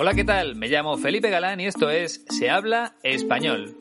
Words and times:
Hola, 0.00 0.14
¿qué 0.14 0.22
tal? 0.22 0.54
Me 0.54 0.68
llamo 0.68 0.96
Felipe 0.96 1.28
Galán 1.28 1.58
y 1.58 1.66
esto 1.66 1.90
es 1.90 2.24
Se 2.30 2.50
habla 2.50 2.94
español. 3.02 3.76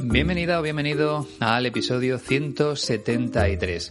Bienvenida 0.00 0.60
o 0.60 0.62
bienvenido 0.62 1.26
al 1.40 1.64
episodio 1.64 2.18
173. 2.18 3.90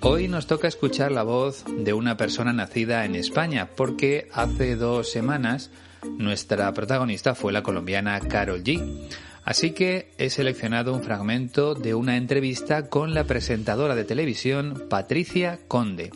Hoy 0.00 0.28
nos 0.28 0.46
toca 0.46 0.68
escuchar 0.68 1.12
la 1.12 1.22
voz 1.22 1.66
de 1.68 1.92
una 1.92 2.16
persona 2.16 2.54
nacida 2.54 3.04
en 3.04 3.14
España 3.14 3.68
porque 3.76 4.28
hace 4.32 4.74
dos 4.74 5.10
semanas 5.10 5.70
nuestra 6.16 6.72
protagonista 6.72 7.34
fue 7.34 7.52
la 7.52 7.62
colombiana 7.62 8.18
Carol 8.20 8.64
G. 8.64 9.06
Así 9.50 9.72
que 9.72 10.12
he 10.16 10.30
seleccionado 10.30 10.94
un 10.94 11.02
fragmento 11.02 11.74
de 11.74 11.92
una 11.92 12.16
entrevista 12.16 12.88
con 12.88 13.14
la 13.14 13.24
presentadora 13.24 13.96
de 13.96 14.04
televisión 14.04 14.84
Patricia 14.88 15.58
Conde, 15.66 16.12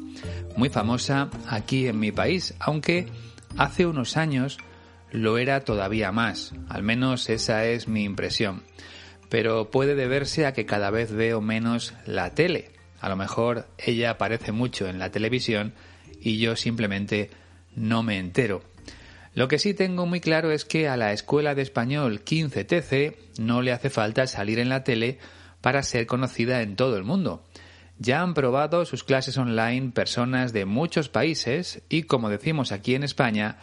muy 0.56 0.68
famosa 0.68 1.30
aquí 1.48 1.88
en 1.88 1.98
mi 1.98 2.12
país, 2.12 2.54
aunque 2.60 3.06
hace 3.56 3.86
unos 3.86 4.16
años 4.16 4.58
lo 5.10 5.36
era 5.36 5.64
todavía 5.64 6.12
más, 6.12 6.54
al 6.68 6.84
menos 6.84 7.28
esa 7.28 7.64
es 7.64 7.88
mi 7.88 8.04
impresión. 8.04 8.62
Pero 9.30 9.68
puede 9.68 9.96
deberse 9.96 10.46
a 10.46 10.52
que 10.52 10.64
cada 10.64 10.90
vez 10.90 11.10
veo 11.10 11.40
menos 11.40 11.92
la 12.06 12.34
tele. 12.34 12.70
A 13.00 13.08
lo 13.08 13.16
mejor 13.16 13.66
ella 13.78 14.10
aparece 14.10 14.52
mucho 14.52 14.86
en 14.86 15.00
la 15.00 15.10
televisión 15.10 15.74
y 16.20 16.38
yo 16.38 16.54
simplemente 16.54 17.30
no 17.74 18.04
me 18.04 18.18
entero. 18.18 18.62
Lo 19.34 19.48
que 19.48 19.58
sí 19.58 19.74
tengo 19.74 20.06
muy 20.06 20.20
claro 20.20 20.52
es 20.52 20.64
que 20.64 20.88
a 20.88 20.96
la 20.96 21.12
Escuela 21.12 21.56
de 21.56 21.62
Español 21.62 22.22
15TC 22.24 23.16
no 23.40 23.62
le 23.62 23.72
hace 23.72 23.90
falta 23.90 24.28
salir 24.28 24.60
en 24.60 24.68
la 24.68 24.84
tele 24.84 25.18
para 25.60 25.82
ser 25.82 26.06
conocida 26.06 26.62
en 26.62 26.76
todo 26.76 26.96
el 26.96 27.02
mundo. 27.02 27.42
Ya 27.98 28.22
han 28.22 28.34
probado 28.34 28.84
sus 28.84 29.02
clases 29.02 29.36
online 29.36 29.90
personas 29.90 30.52
de 30.52 30.66
muchos 30.66 31.08
países 31.08 31.82
y, 31.88 32.04
como 32.04 32.28
decimos 32.28 32.70
aquí 32.70 32.94
en 32.94 33.02
España, 33.02 33.58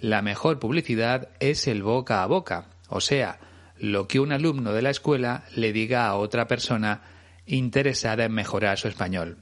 la 0.00 0.22
mejor 0.22 0.58
publicidad 0.58 1.28
es 1.38 1.66
el 1.66 1.82
boca 1.82 2.22
a 2.22 2.26
boca, 2.26 2.68
o 2.88 3.00
sea, 3.00 3.38
lo 3.78 4.08
que 4.08 4.20
un 4.20 4.32
alumno 4.32 4.72
de 4.72 4.82
la 4.82 4.90
escuela 4.90 5.44
le 5.54 5.72
diga 5.72 6.06
a 6.06 6.16
otra 6.16 6.46
persona 6.46 7.02
interesada 7.46 8.24
en 8.24 8.32
mejorar 8.32 8.78
su 8.78 8.88
español. 8.88 9.38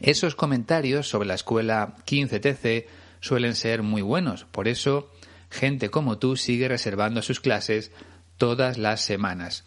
Esos 0.00 0.34
comentarios 0.34 1.08
sobre 1.08 1.28
la 1.28 1.34
escuela 1.34 1.96
15TC 2.06 2.86
suelen 3.24 3.54
ser 3.54 3.82
muy 3.82 4.02
buenos. 4.02 4.44
Por 4.44 4.68
eso, 4.68 5.10
gente 5.50 5.88
como 5.88 6.18
tú 6.18 6.36
sigue 6.36 6.68
reservando 6.68 7.22
sus 7.22 7.40
clases 7.40 7.90
todas 8.36 8.76
las 8.76 9.00
semanas. 9.00 9.64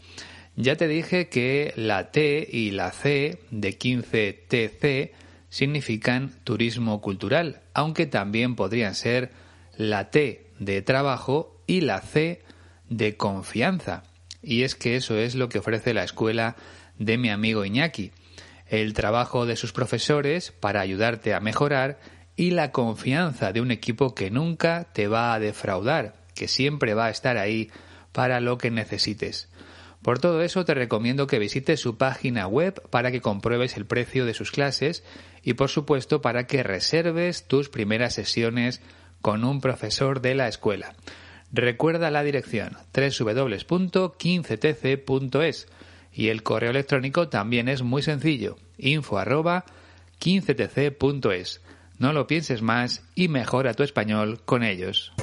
Ya 0.55 0.75
te 0.75 0.87
dije 0.87 1.27
que 1.27 1.73
la 1.75 2.11
T 2.11 2.47
y 2.51 2.69
la 2.69 2.91
C 2.91 3.39
de 3.49 3.77
15TC 3.77 5.11
significan 5.49 6.33
turismo 6.43 7.01
cultural, 7.01 7.61
aunque 7.73 8.05
también 8.05 8.55
podrían 8.55 8.93
ser 8.93 9.31
la 9.75 10.11
T 10.11 10.51
de 10.59 10.83
trabajo 10.83 11.59
y 11.65 11.81
la 11.81 12.01
C 12.01 12.43
de 12.89 13.17
confianza. 13.17 14.03
Y 14.43 14.61
es 14.61 14.75
que 14.75 14.95
eso 14.95 15.17
es 15.17 15.33
lo 15.33 15.49
que 15.49 15.59
ofrece 15.59 15.95
la 15.95 16.03
escuela 16.03 16.57
de 16.99 17.17
mi 17.17 17.29
amigo 17.29 17.65
Iñaki. 17.65 18.11
El 18.67 18.93
trabajo 18.93 19.47
de 19.47 19.55
sus 19.55 19.73
profesores 19.73 20.51
para 20.51 20.81
ayudarte 20.81 21.33
a 21.33 21.39
mejorar 21.39 21.99
y 22.37 22.51
la 22.51 22.71
confianza 22.71 23.51
de 23.51 23.59
un 23.59 23.71
equipo 23.71 24.15
que 24.15 24.31
nunca 24.31 24.85
te 24.93 25.07
va 25.07 25.33
a 25.33 25.39
defraudar, 25.39 26.13
que 26.35 26.47
siempre 26.47 26.93
va 26.93 27.07
a 27.07 27.09
estar 27.09 27.37
ahí 27.37 27.71
para 28.13 28.39
lo 28.39 28.57
que 28.59 28.71
necesites. 28.71 29.49
Por 30.03 30.19
todo 30.19 30.43
eso 30.43 30.63
te 30.63 30.75
recomiendo 30.75 31.25
que 31.25 31.39
visites 31.39 31.79
su 31.81 31.97
página 31.97 32.45
web 32.47 32.79
para 32.91 33.09
que 33.11 33.21
compruebes 33.21 33.75
el 33.75 33.87
precio 33.87 34.25
de 34.25 34.35
sus 34.35 34.51
clases 34.51 35.03
y 35.41 35.55
por 35.55 35.69
supuesto 35.69 36.21
para 36.21 36.45
que 36.45 36.61
reserves 36.61 37.47
tus 37.47 37.69
primeras 37.69 38.13
sesiones 38.13 38.81
con 39.21 39.43
un 39.43 39.59
profesor 39.59 40.21
de 40.21 40.35
la 40.35 40.47
escuela. 40.47 40.93
Recuerda 41.51 42.11
la 42.11 42.21
dirección 42.23 42.77
www.15tc.es 42.93 45.67
y 46.13 46.27
el 46.29 46.43
correo 46.43 46.69
electrónico 46.69 47.29
también 47.29 47.67
es 47.67 47.81
muy 47.81 48.03
sencillo 48.03 48.57
info 48.77 49.17
15tc.es. 49.17 51.61
No 51.99 52.13
lo 52.13 52.27
pienses 52.27 52.61
más 52.61 53.03
y 53.15 53.27
mejora 53.27 53.73
tu 53.73 53.83
español 53.83 54.39
con 54.45 54.63
ellos. 54.63 55.13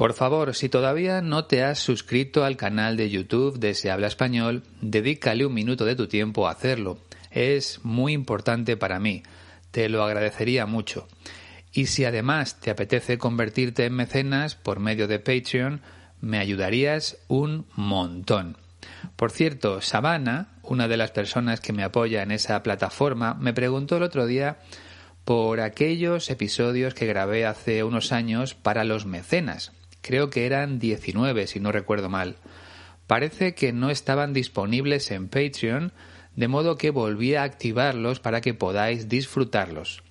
Por 0.00 0.14
favor, 0.14 0.54
si 0.54 0.70
todavía 0.70 1.20
no 1.20 1.44
te 1.44 1.62
has 1.62 1.78
suscrito 1.78 2.42
al 2.42 2.56
canal 2.56 2.96
de 2.96 3.10
YouTube 3.10 3.58
de 3.58 3.74
Se 3.74 3.90
Habla 3.90 4.06
Español, 4.06 4.62
dedícale 4.80 5.44
un 5.44 5.52
minuto 5.52 5.84
de 5.84 5.94
tu 5.94 6.06
tiempo 6.06 6.48
a 6.48 6.52
hacerlo. 6.52 7.00
Es 7.30 7.80
muy 7.84 8.14
importante 8.14 8.78
para 8.78 8.98
mí. 8.98 9.22
Te 9.70 9.90
lo 9.90 10.02
agradecería 10.02 10.64
mucho. 10.64 11.06
Y 11.70 11.84
si 11.84 12.06
además 12.06 12.60
te 12.60 12.70
apetece 12.70 13.18
convertirte 13.18 13.84
en 13.84 13.92
mecenas 13.92 14.54
por 14.54 14.80
medio 14.80 15.06
de 15.06 15.18
Patreon, 15.18 15.82
me 16.20 16.38
ayudarías 16.38 17.18
un 17.28 17.66
montón. 17.76 18.56
Por 19.16 19.30
cierto, 19.30 19.80
Sabana, 19.80 20.48
una 20.62 20.88
de 20.88 20.96
las 20.96 21.10
personas 21.10 21.60
que 21.60 21.72
me 21.72 21.82
apoya 21.82 22.22
en 22.22 22.30
esa 22.30 22.62
plataforma, 22.62 23.34
me 23.34 23.52
preguntó 23.52 23.96
el 23.96 24.02
otro 24.02 24.26
día 24.26 24.58
por 25.24 25.60
aquellos 25.60 26.30
episodios 26.30 26.94
que 26.94 27.06
grabé 27.06 27.46
hace 27.46 27.84
unos 27.84 28.12
años 28.12 28.54
para 28.54 28.84
los 28.84 29.06
mecenas. 29.06 29.72
Creo 30.00 30.30
que 30.30 30.46
eran 30.46 30.78
19, 30.78 31.46
si 31.46 31.60
no 31.60 31.72
recuerdo 31.72 32.08
mal. 32.08 32.36
Parece 33.06 33.54
que 33.54 33.72
no 33.72 33.90
estaban 33.90 34.32
disponibles 34.32 35.10
en 35.10 35.28
Patreon, 35.28 35.92
de 36.36 36.48
modo 36.48 36.76
que 36.76 36.90
volví 36.90 37.34
a 37.34 37.42
activarlos 37.42 38.20
para 38.20 38.40
que 38.40 38.54
podáis 38.54 39.08
disfrutarlos. 39.08 40.02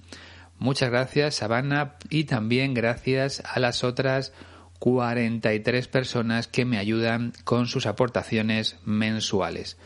Muchas 0.60 0.90
gracias, 0.90 1.36
Sabana, 1.36 1.96
y 2.10 2.26
también 2.26 2.74
gracias 2.74 3.42
a 3.46 3.60
las 3.60 3.84
otras 3.84 4.34
43 4.80 5.88
personas 5.88 6.48
que 6.48 6.66
me 6.66 6.78
ayudan 6.78 7.34
con 7.44 7.68
sus 7.68 7.86
aportaciones 7.86 8.78
mensuales. 8.86 9.78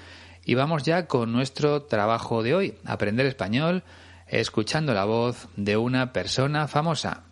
Y 0.45 0.53
vamos 0.53 0.83
ya 0.83 1.07
con 1.07 1.31
nuestro 1.31 1.83
trabajo 1.83 2.43
de 2.43 2.53
hoy, 2.53 2.75
aprender 2.85 3.25
español 3.25 3.83
escuchando 4.27 4.93
la 4.93 5.05
voz 5.05 5.47
de 5.55 5.77
una 5.77 6.13
persona 6.13 6.67
famosa. 6.67 7.23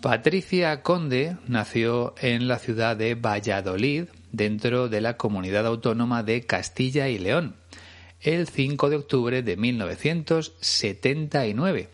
Patricia 0.00 0.82
Conde 0.82 1.36
nació 1.48 2.14
en 2.20 2.48
la 2.48 2.58
ciudad 2.58 2.96
de 2.96 3.14
Valladolid, 3.14 4.04
dentro 4.32 4.88
de 4.88 5.00
la 5.00 5.16
comunidad 5.16 5.66
autónoma 5.66 6.22
de 6.22 6.46
Castilla 6.46 7.08
y 7.08 7.18
León 7.18 7.56
el 8.20 8.48
5 8.48 8.90
de 8.90 8.96
octubre 8.96 9.42
de 9.42 9.56
1979. 9.56 11.88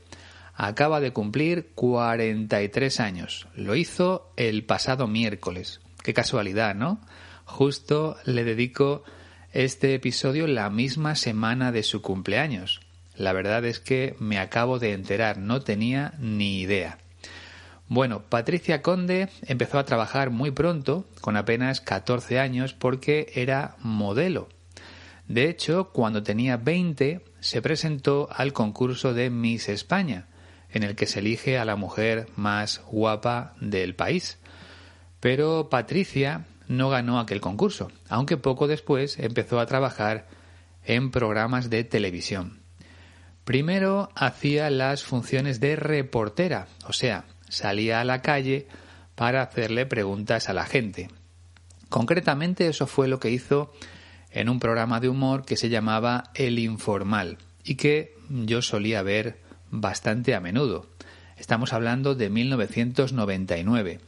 Acaba 0.54 1.00
de 1.00 1.12
cumplir 1.12 1.68
43 1.74 3.00
años. 3.00 3.46
Lo 3.54 3.74
hizo 3.74 4.30
el 4.36 4.64
pasado 4.64 5.08
miércoles. 5.08 5.80
Qué 6.02 6.14
casualidad, 6.14 6.74
¿no? 6.74 7.00
Justo 7.44 8.16
le 8.24 8.44
dedico 8.44 9.04
este 9.52 9.94
episodio 9.94 10.46
la 10.46 10.70
misma 10.70 11.14
semana 11.14 11.72
de 11.72 11.82
su 11.82 12.00
cumpleaños. 12.02 12.80
La 13.16 13.32
verdad 13.32 13.64
es 13.64 13.80
que 13.80 14.16
me 14.18 14.38
acabo 14.38 14.78
de 14.78 14.92
enterar, 14.92 15.38
no 15.38 15.62
tenía 15.62 16.14
ni 16.18 16.60
idea. 16.60 16.98
Bueno, 17.88 18.22
Patricia 18.22 18.82
Conde 18.82 19.28
empezó 19.42 19.78
a 19.78 19.84
trabajar 19.84 20.30
muy 20.30 20.50
pronto, 20.50 21.04
con 21.20 21.36
apenas 21.36 21.80
14 21.80 22.40
años, 22.40 22.72
porque 22.72 23.30
era 23.34 23.76
modelo. 23.80 24.48
De 25.28 25.48
hecho, 25.48 25.90
cuando 25.90 26.22
tenía 26.22 26.56
20, 26.56 27.24
se 27.40 27.62
presentó 27.62 28.28
al 28.30 28.52
concurso 28.52 29.14
de 29.14 29.30
Miss 29.30 29.68
España, 29.68 30.26
en 30.70 30.82
el 30.82 30.96
que 30.96 31.06
se 31.06 31.20
elige 31.20 31.58
a 31.58 31.64
la 31.64 31.76
mujer 31.76 32.28
más 32.36 32.82
guapa 32.90 33.54
del 33.60 33.94
país. 33.94 34.38
Pero 35.20 35.68
Patricia 35.70 36.46
no 36.68 36.90
ganó 36.90 37.18
aquel 37.18 37.40
concurso, 37.40 37.90
aunque 38.08 38.36
poco 38.36 38.66
después 38.66 39.18
empezó 39.18 39.60
a 39.60 39.66
trabajar 39.66 40.26
en 40.84 41.10
programas 41.10 41.70
de 41.70 41.84
televisión. 41.84 42.60
Primero 43.44 44.10
hacía 44.14 44.70
las 44.70 45.04
funciones 45.04 45.60
de 45.60 45.76
reportera, 45.76 46.66
o 46.86 46.92
sea, 46.92 47.24
salía 47.48 48.00
a 48.00 48.04
la 48.04 48.22
calle 48.22 48.66
para 49.14 49.42
hacerle 49.42 49.86
preguntas 49.86 50.48
a 50.48 50.54
la 50.54 50.64
gente. 50.64 51.08
Concretamente 51.88 52.66
eso 52.66 52.86
fue 52.86 53.06
lo 53.06 53.20
que 53.20 53.30
hizo 53.30 53.72
en 54.34 54.48
un 54.48 54.58
programa 54.58 55.00
de 55.00 55.08
humor 55.08 55.44
que 55.44 55.56
se 55.56 55.68
llamaba 55.68 56.24
El 56.34 56.58
Informal 56.58 57.38
y 57.64 57.76
que 57.76 58.16
yo 58.28 58.62
solía 58.62 59.00
ver 59.02 59.38
bastante 59.70 60.34
a 60.34 60.40
menudo. 60.40 60.86
Estamos 61.38 61.72
hablando 61.72 62.16
de 62.16 62.30
1999. 62.30 64.00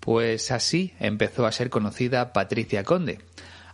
Pues 0.00 0.50
así 0.50 0.92
empezó 0.98 1.46
a 1.46 1.52
ser 1.52 1.70
conocida 1.70 2.32
Patricia 2.32 2.82
Conde, 2.82 3.20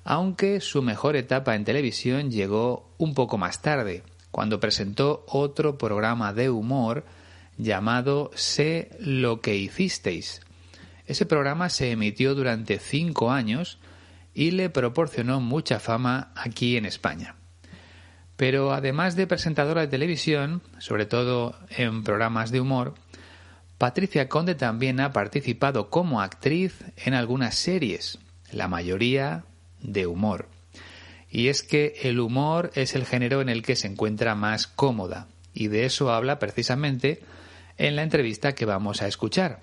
aunque 0.04 0.60
su 0.60 0.82
mejor 0.82 1.16
etapa 1.16 1.54
en 1.54 1.64
televisión 1.64 2.30
llegó 2.30 2.94
un 2.98 3.14
poco 3.14 3.38
más 3.38 3.62
tarde, 3.62 4.02
cuando 4.30 4.60
presentó 4.60 5.24
otro 5.26 5.78
programa 5.78 6.34
de 6.34 6.50
humor 6.50 7.04
llamado 7.56 8.30
Sé 8.34 8.90
lo 9.00 9.40
que 9.40 9.56
hicisteis. 9.56 10.42
Ese 11.06 11.26
programa 11.26 11.70
se 11.70 11.90
emitió 11.90 12.34
durante 12.34 12.78
cinco 12.78 13.30
años 13.30 13.78
y 14.34 14.52
le 14.52 14.70
proporcionó 14.70 15.40
mucha 15.40 15.78
fama 15.80 16.32
aquí 16.34 16.76
en 16.76 16.86
España. 16.86 17.36
Pero 18.36 18.72
además 18.72 19.14
de 19.14 19.26
presentadora 19.26 19.82
de 19.82 19.88
televisión, 19.88 20.62
sobre 20.78 21.06
todo 21.06 21.54
en 21.70 22.02
programas 22.02 22.50
de 22.50 22.60
humor, 22.60 22.94
Patricia 23.78 24.28
Conde 24.28 24.54
también 24.54 25.00
ha 25.00 25.12
participado 25.12 25.90
como 25.90 26.20
actriz 26.20 26.84
en 26.96 27.14
algunas 27.14 27.56
series, 27.56 28.18
la 28.50 28.68
mayoría 28.68 29.44
de 29.80 30.06
humor. 30.06 30.48
Y 31.30 31.48
es 31.48 31.62
que 31.62 31.94
el 32.02 32.20
humor 32.20 32.70
es 32.74 32.94
el 32.94 33.06
género 33.06 33.40
en 33.40 33.48
el 33.48 33.62
que 33.62 33.76
se 33.76 33.88
encuentra 33.88 34.34
más 34.34 34.66
cómoda, 34.66 35.28
y 35.54 35.68
de 35.68 35.84
eso 35.84 36.12
habla 36.12 36.38
precisamente 36.38 37.22
en 37.76 37.96
la 37.96 38.02
entrevista 38.02 38.54
que 38.54 38.66
vamos 38.66 39.02
a 39.02 39.08
escuchar. 39.08 39.60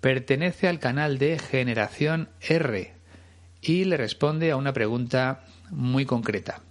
Pertenece 0.00 0.68
al 0.68 0.78
canal 0.78 1.18
de 1.18 1.38
Generación 1.38 2.28
R 2.40 2.97
y 3.60 3.84
le 3.84 3.96
responde 3.96 4.50
a 4.50 4.56
una 4.56 4.72
pregunta 4.72 5.44
muy 5.70 6.06
concreta. 6.06 6.62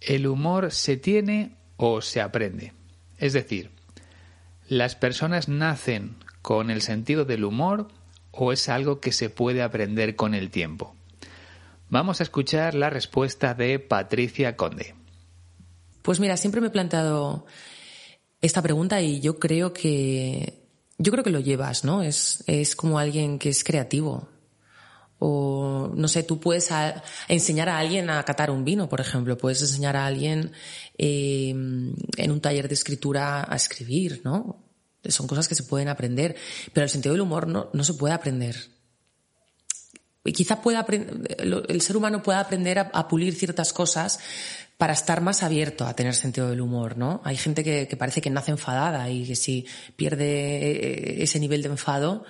¿El 0.00 0.26
humor 0.26 0.70
se 0.70 0.96
tiene 0.96 1.56
o 1.76 2.00
se 2.00 2.20
aprende? 2.20 2.72
Es 3.18 3.32
decir, 3.32 3.70
¿Las 4.70 4.94
personas 4.94 5.48
nacen 5.48 6.14
con 6.42 6.70
el 6.70 6.80
sentido 6.80 7.24
del 7.24 7.44
humor 7.44 7.88
o 8.30 8.52
es 8.52 8.68
algo 8.68 9.00
que 9.00 9.10
se 9.10 9.28
puede 9.28 9.62
aprender 9.62 10.14
con 10.14 10.32
el 10.32 10.48
tiempo? 10.48 10.94
Vamos 11.88 12.20
a 12.20 12.22
escuchar 12.22 12.76
la 12.76 12.88
respuesta 12.88 13.52
de 13.54 13.80
Patricia 13.80 14.54
Conde. 14.54 14.94
Pues 16.02 16.20
mira, 16.20 16.36
siempre 16.36 16.60
me 16.60 16.68
he 16.68 16.70
planteado 16.70 17.46
esta 18.40 18.62
pregunta 18.62 19.02
y 19.02 19.18
yo 19.18 19.40
creo 19.40 19.72
que 19.72 20.62
yo 20.98 21.10
creo 21.10 21.24
que 21.24 21.30
lo 21.30 21.40
llevas, 21.40 21.84
¿no? 21.84 22.04
Es, 22.04 22.44
es 22.46 22.76
como 22.76 23.00
alguien 23.00 23.40
que 23.40 23.48
es 23.48 23.64
creativo. 23.64 24.28
O, 25.22 25.92
no 25.94 26.08
sé, 26.08 26.22
tú 26.22 26.40
puedes 26.40 26.70
enseñar 27.28 27.68
a 27.68 27.78
alguien 27.78 28.08
a 28.08 28.22
catar 28.24 28.50
un 28.50 28.64
vino, 28.64 28.88
por 28.88 29.00
ejemplo. 29.00 29.36
Puedes 29.36 29.60
enseñar 29.60 29.96
a 29.96 30.06
alguien 30.06 30.52
eh, 30.96 31.50
en 31.50 32.30
un 32.30 32.40
taller 32.40 32.68
de 32.68 32.74
escritura 32.74 33.46
a 33.46 33.54
escribir, 33.54 34.22
¿no? 34.24 34.64
Son 35.04 35.26
cosas 35.26 35.46
que 35.46 35.54
se 35.54 35.62
pueden 35.62 35.88
aprender, 35.88 36.36
pero 36.72 36.84
el 36.84 36.90
sentido 36.90 37.12
del 37.12 37.22
humor 37.22 37.46
no, 37.46 37.70
no 37.72 37.84
se 37.84 37.94
puede 37.94 38.14
aprender. 38.14 38.56
Y 40.24 40.32
quizá 40.32 40.60
pueda 40.60 40.86
el 40.88 41.80
ser 41.80 41.96
humano 41.96 42.22
pueda 42.22 42.40
aprender 42.40 42.78
a, 42.78 43.08
pulir 43.08 43.34
ciertas 43.34 43.72
cosas 43.72 44.20
para 44.76 44.92
estar 44.92 45.22
más 45.22 45.42
abierto 45.42 45.86
a 45.86 45.94
tener 45.94 46.14
sentido 46.14 46.50
del 46.50 46.60
humor, 46.60 46.98
¿no? 46.98 47.22
Hay 47.24 47.36
gente 47.36 47.64
que, 47.64 47.88
que 47.88 47.96
parece 47.96 48.20
que 48.20 48.30
nace 48.30 48.50
enfadada 48.50 49.08
y 49.10 49.26
que 49.26 49.36
si 49.36 49.66
pierde 49.96 51.16
eh, 51.16 51.22
ese 51.22 51.40
nivel 51.40 51.62
de 51.62 51.68
enfado, 51.68 52.24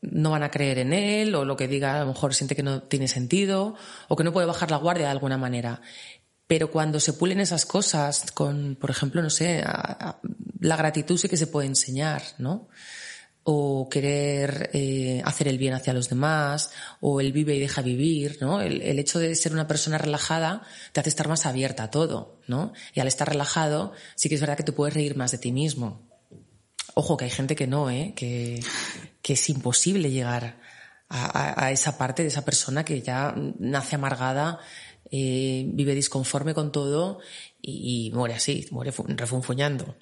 no 0.00 0.30
van 0.30 0.42
a 0.42 0.50
creer 0.50 0.78
en 0.78 0.92
él 0.92 1.34
o 1.34 1.44
lo 1.44 1.56
que 1.56 1.68
diga 1.68 1.96
a 1.96 2.00
lo 2.00 2.06
mejor 2.06 2.34
siente 2.34 2.54
que 2.54 2.62
no 2.62 2.82
tiene 2.82 3.08
sentido 3.08 3.74
o 4.08 4.16
que 4.16 4.24
no 4.24 4.32
puede 4.32 4.46
bajar 4.46 4.70
la 4.70 4.76
guardia 4.76 5.06
de 5.06 5.12
alguna 5.12 5.38
manera. 5.38 5.80
Pero 6.46 6.70
cuando 6.70 6.98
se 6.98 7.12
pulen 7.12 7.40
esas 7.40 7.66
cosas 7.66 8.32
con, 8.32 8.76
por 8.80 8.90
ejemplo, 8.90 9.22
no 9.22 9.28
sé, 9.28 9.62
la 10.60 10.76
gratitud 10.76 11.18
sí 11.18 11.28
que 11.28 11.36
se 11.36 11.46
puede 11.46 11.68
enseñar, 11.68 12.22
¿no? 12.38 12.68
O 13.44 13.88
querer 13.90 14.70
eh, 14.72 15.20
hacer 15.26 15.46
el 15.48 15.58
bien 15.58 15.74
hacia 15.74 15.92
los 15.92 16.08
demás, 16.08 16.70
o 17.00 17.20
el 17.20 17.32
vive 17.32 17.54
y 17.54 17.60
deja 17.60 17.82
vivir, 17.82 18.38
¿no? 18.40 18.62
El, 18.62 18.98
hecho 18.98 19.18
de 19.18 19.34
ser 19.34 19.52
una 19.52 19.68
persona 19.68 19.98
relajada 19.98 20.62
te 20.92 21.00
hace 21.00 21.10
estar 21.10 21.28
más 21.28 21.44
abierta 21.44 21.84
a 21.84 21.90
todo, 21.90 22.40
¿no? 22.46 22.72
Y 22.94 23.00
al 23.00 23.08
estar 23.08 23.28
relajado 23.28 23.92
sí 24.16 24.30
que 24.30 24.36
es 24.36 24.40
verdad 24.40 24.56
que 24.56 24.62
te 24.62 24.72
puedes 24.72 24.94
reír 24.94 25.16
más 25.16 25.32
de 25.32 25.38
ti 25.38 25.52
mismo. 25.52 26.07
Ojo, 27.00 27.16
que 27.16 27.26
hay 27.26 27.30
gente 27.30 27.54
que 27.54 27.68
no, 27.68 27.90
¿eh? 27.90 28.12
Que, 28.16 28.60
es 29.22 29.50
imposible 29.50 30.10
llegar 30.10 30.58
a, 31.08 31.70
esa 31.70 31.96
parte 31.96 32.22
de 32.22 32.28
esa 32.28 32.44
persona 32.44 32.84
que 32.84 33.02
ya 33.02 33.36
nace 33.60 33.94
amargada 33.94 34.58
eh, 35.12 35.64
vive 35.68 35.94
disconforme 35.94 36.54
con 36.54 36.72
todo 36.72 37.20
y, 37.62 38.10
muere 38.14 38.34
así, 38.34 38.66
muere 38.72 38.92
refunfuñando. 39.06 39.94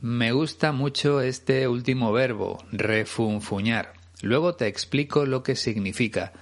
Me 0.00 0.32
gusta 0.32 0.72
mucho 0.72 1.22
este 1.22 1.66
último 1.66 2.12
verbo, 2.12 2.62
refunfuñar. 2.72 3.94
Luego 4.20 4.54
te 4.54 4.66
explico 4.66 5.24
lo 5.24 5.42
que 5.42 5.56
significa. 5.56 6.34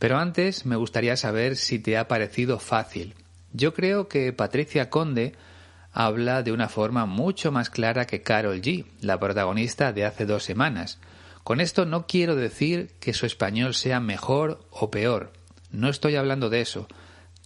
Pero 0.00 0.18
antes 0.18 0.66
me 0.66 0.74
gustaría 0.74 1.16
saber 1.16 1.54
si 1.54 1.78
te 1.78 1.96
ha 1.96 2.08
parecido 2.08 2.58
fácil. 2.58 3.14
Yo 3.52 3.72
creo 3.72 4.08
que 4.08 4.32
Patricia 4.32 4.90
Conde 4.90 5.34
habla 5.94 6.42
de 6.42 6.50
una 6.50 6.68
forma 6.68 7.06
mucho 7.06 7.52
más 7.52 7.70
clara 7.70 8.06
que 8.06 8.20
Carol 8.20 8.60
G, 8.60 8.84
la 9.00 9.18
protagonista 9.20 9.92
de 9.92 10.04
hace 10.04 10.26
dos 10.26 10.42
semanas. 10.42 10.98
Con 11.44 11.60
esto 11.60 11.86
no 11.86 12.06
quiero 12.08 12.34
decir 12.34 12.90
que 12.98 13.14
su 13.14 13.26
español 13.26 13.74
sea 13.74 14.00
mejor 14.00 14.66
o 14.70 14.90
peor. 14.90 15.32
No 15.70 15.88
estoy 15.88 16.16
hablando 16.16 16.50
de 16.50 16.60
eso. 16.60 16.88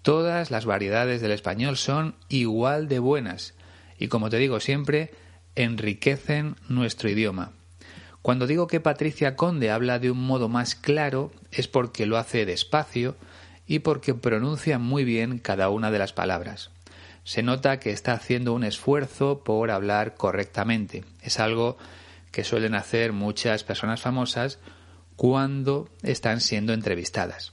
Todas 0.01 0.51
las 0.51 0.65
variedades 0.65 1.21
del 1.21 1.33
español 1.33 1.77
son 1.77 2.15
igual 2.31 2.89
de 2.89 3.01
buenas 3.01 3.55
y, 3.99 4.09
como 4.09 4.31
te 4.31 4.39
digo 4.39 4.61
siempre, 4.61 5.11
enriquecen 5.55 6.57
nuestro 6.69 7.11
idioma. 7.11 7.53
Cuando 8.23 8.47
digo 8.47 8.67
que 8.67 8.81
Patricia 8.81 9.37
Conde 9.37 9.71
habla 9.71 9.99
de 9.99 10.11
un 10.11 10.25
modo 10.25 10.49
más 10.49 10.75
claro 10.75 11.33
es 11.51 11.69
porque 11.69 12.07
lo 12.07 12.17
hace 12.17 12.47
despacio 12.47 13.15
y 13.67 13.81
porque 13.81 14.15
pronuncia 14.15 14.79
muy 14.79 15.05
bien 15.05 15.39
cada 15.39 15.69
una 15.69 15.91
de 15.91 15.99
las 15.99 16.15
palabras. 16.15 16.71
Se 17.29 17.43
nota 17.43 17.79
que 17.79 17.91
está 17.91 18.15
haciendo 18.15 18.55
un 18.55 18.65
esfuerzo 18.65 19.45
por 19.45 19.71
hablar 19.71 20.15
correctamente. 20.15 21.05
Es 21.21 21.39
algo 21.41 21.77
que 22.33 22.43
suelen 22.43 22.75
hacer 22.75 23.13
muchas 23.13 23.65
personas 23.65 24.01
famosas 24.01 24.59
cuando 25.15 25.91
están 26.03 26.41
siendo 26.41 26.73
entrevistadas. 26.73 27.53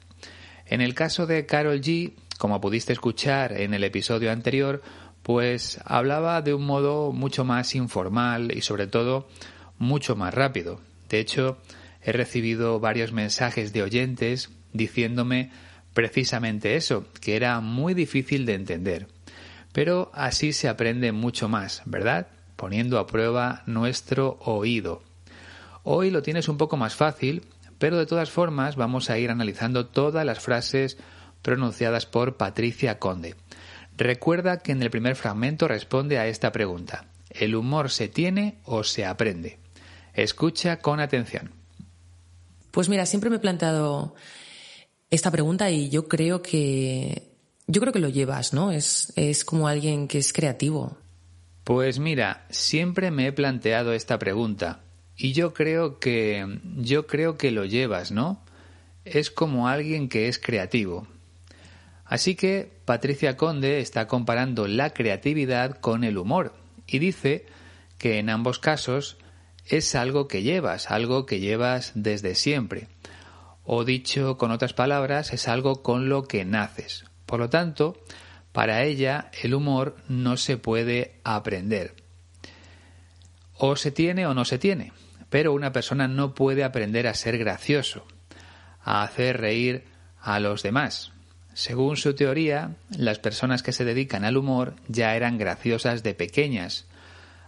En 0.66 0.80
el 0.80 0.94
caso 0.94 1.27
de 1.27 1.45
Carol 1.45 1.81
G, 1.81 2.13
como 2.38 2.62
pudiste 2.62 2.94
escuchar 2.94 3.51
en 3.51 3.74
el 3.74 3.83
episodio 3.83 4.31
anterior, 4.31 4.81
pues 5.24 5.81
hablaba 5.83 6.42
de 6.42 6.54
un 6.54 6.66
modo 6.66 7.12
mucho 7.12 7.44
más 7.44 7.75
informal 7.75 8.54
y 8.56 8.62
sobre 8.62 8.88
todo 8.88 9.27
mucho 9.77 10.16
más 10.16 10.33
rápido. 10.33 10.80
De 11.10 11.19
hecho, 11.19 11.57
he 12.01 12.13
recibido 12.13 12.80
varios 12.80 13.12
mensajes 13.12 13.74
de 13.74 13.83
oyentes 13.83 14.51
diciéndome 14.72 15.51
precisamente 15.94 16.77
eso, 16.77 17.06
que 17.19 17.36
era 17.36 17.60
muy 17.60 17.94
difícil 17.94 18.45
de 18.45 18.54
entender. 18.54 19.15
Pero 19.75 20.10
así 20.13 20.54
se 20.54 20.69
aprende 20.69 21.12
mucho 21.12 21.50
más, 21.50 21.81
¿verdad? 21.83 22.27
Poniendo 22.55 22.98
a 22.98 23.08
prueba 23.08 23.62
nuestro 23.65 24.38
oído. 24.39 25.03
Hoy 25.84 26.12
lo 26.12 26.22
tienes 26.22 26.48
un 26.48 26.55
poco 26.55 26.77
más 26.77 26.96
fácil, 26.96 27.44
pero 27.77 27.98
de 27.98 28.05
todas 28.05 28.32
formas 28.32 28.77
vamos 28.77 29.10
a 29.10 29.17
ir 29.17 29.29
analizando 29.29 29.88
todas 29.88 30.25
las 30.25 30.39
frases 30.39 30.98
pronunciadas 31.41 32.05
por 32.05 32.38
Patricia 32.38 33.00
Conde. 33.00 33.36
Recuerda 33.98 34.60
que 34.60 34.72
en 34.72 34.82
el 34.82 34.89
primer 34.89 35.17
fragmento 35.17 35.67
responde 35.67 36.20
a 36.20 36.27
esta 36.27 36.53
pregunta. 36.53 37.08
¿El 37.29 37.53
humor 37.53 37.91
se 37.91 38.08
tiene 38.08 38.60
o 38.63 38.86
se 38.86 39.05
aprende? 39.05 39.60
Escucha 40.13 40.79
con 40.79 41.01
atención. 41.01 41.51
Pues 42.72 42.88
mira, 42.88 43.05
siempre 43.05 43.29
me 43.29 43.36
he 43.36 43.39
planteado 43.39 44.15
esta 45.10 45.32
pregunta 45.32 45.70
y 45.70 45.89
yo 45.89 46.08
creo 46.08 46.41
que 46.41 47.35
yo 47.67 47.81
creo 47.81 47.93
que 47.93 48.00
lo 48.00 48.10
llevas, 48.10 48.53
¿no? 48.53 48.72
Es, 48.72 49.12
es 49.15 49.43
como 49.43 49.67
alguien 49.67 50.07
que 50.07 50.17
es 50.17 50.34
creativo. 50.34 50.98
Pues 51.63 52.00
mira, 52.00 52.45
siempre 52.50 53.10
me 53.12 53.27
he 53.27 53.31
planteado 53.31 53.93
esta 53.93 54.19
pregunta 54.19 54.81
y 55.17 55.34
yo 55.34 55.53
creo 55.53 56.00
que 56.00 56.60
yo 56.77 57.07
creo 57.07 57.38
que 57.38 57.51
lo 57.51 57.65
llevas, 57.65 58.12
¿no? 58.12 58.43
Es 59.03 59.31
como 59.31 59.67
alguien 59.67 60.10
que 60.10 60.27
es 60.27 60.38
creativo. 60.38 61.07
Así 62.05 62.36
que 62.36 62.72
Patricia 62.86 63.36
Conde 63.36 63.79
está 63.79 64.07
comparando 64.07 64.67
la 64.67 64.91
creatividad 64.91 65.79
con 65.79 66.03
el 66.03 66.19
humor 66.19 66.53
y 66.86 67.00
dice 67.00 67.48
que 67.98 68.19
en 68.19 68.29
ambos 68.29 68.60
casos 68.60 69.17
es 69.65 69.95
algo 69.95 70.27
que 70.27 70.43
llevas, 70.43 70.91
algo 70.91 71.25
que 71.25 71.39
llevas 71.39 71.93
desde 71.95 72.36
siempre. 72.36 72.88
O 73.63 73.84
dicho 73.84 74.38
con 74.38 74.51
otras 74.51 74.74
palabras, 74.74 75.34
es 75.34 75.48
algo 75.48 75.81
con 75.81 76.10
lo 76.10 76.27
que 76.27 76.45
naces. 76.45 77.05
Por 77.25 77.39
lo 77.39 77.50
tanto, 77.50 78.01
para 78.51 78.84
ella 78.84 79.29
el 79.41 79.53
humor 79.53 79.98
no 80.08 80.38
se 80.38 80.58
puede 80.58 81.20
aprender. 81.24 81.96
O 83.58 83.75
se 83.75 83.91
tiene 83.91 84.27
o 84.27 84.34
no 84.34 84.46
se 84.46 84.58
tiene. 84.58 84.91
Pero 85.29 85.53
una 85.53 85.72
persona 85.72 86.08
no 86.08 86.34
puede 86.34 86.63
aprender 86.63 87.08
a 87.08 87.13
ser 87.13 87.38
gracioso, 87.38 88.05
a 88.84 89.03
hacer 89.03 89.41
reír 89.41 89.86
a 90.22 90.39
los 90.39 90.63
demás, 90.63 91.12
según 91.55 91.96
su 91.96 92.13
teoría, 92.13 92.75
las 92.89 93.17
personas 93.17 93.63
que 93.63 93.72
se 93.72 93.86
dedican 93.86 94.25
al 94.25 94.36
humor 94.36 94.75
ya 94.89 95.15
eran 95.15 95.38
graciosas 95.38 96.03
de 96.03 96.13
pequeñas, 96.13 96.86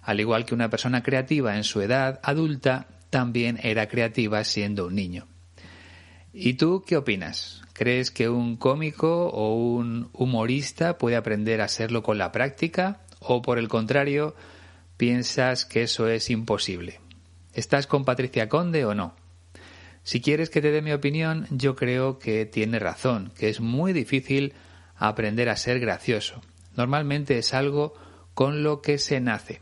al 0.01 0.22
igual 0.22 0.46
que 0.46 0.55
una 0.55 0.69
persona 0.69 1.03
creativa 1.03 1.57
en 1.57 1.65
su 1.65 1.81
edad 1.81 2.22
adulta 2.24 2.88
también 3.10 3.60
era 3.62 3.89
creativa 3.89 4.46
siendo 4.46 4.88
un 4.88 4.96
niño. 4.96 5.27
¿Y 6.34 6.53
tú 6.53 6.84
qué 6.86 6.98
opinas? 6.98 7.62
¿Crees 7.74 8.12
que 8.12 8.29
un 8.29 8.57
cómico 8.57 9.27
o 9.27 9.55
un 9.55 10.10
humorista 10.13 10.98
puede 10.98 11.15
aprender 11.15 11.62
a 11.62 11.67
serlo 11.67 12.03
con 12.03 12.17
la 12.17 12.31
práctica? 12.31 13.01
¿O 13.19 13.41
por 13.41 13.57
el 13.57 13.67
contrario, 13.67 14.36
piensas 14.98 15.65
que 15.65 15.84
eso 15.84 16.07
es 16.07 16.29
imposible. 16.29 17.00
¿Estás 17.53 17.88
con 17.88 18.05
Patricia 18.05 18.50
Conde 18.50 18.86
o 18.86 18.93
no? 18.93 19.15
Si 20.03 20.22
quieres 20.22 20.50
que 20.50 20.62
te 20.62 20.72
dé 20.72 20.81
mi 20.81 20.93
opinión, 20.93 21.48
yo 21.50 21.75
creo 21.75 22.17
que 22.17 22.46
tiene 22.46 22.79
razón, 22.79 23.31
que 23.38 23.50
es 23.50 23.60
muy 23.60 23.93
difícil 23.93 24.53
aprender 24.96 25.50
a 25.50 25.57
ser 25.57 25.79
gracioso. 25.79 26.41
Normalmente 26.75 27.38
es 27.38 27.53
algo 27.53 27.93
con 28.34 28.63
lo 28.63 28.81
que 28.81 28.98
se 29.00 29.19
nace. 29.19 29.62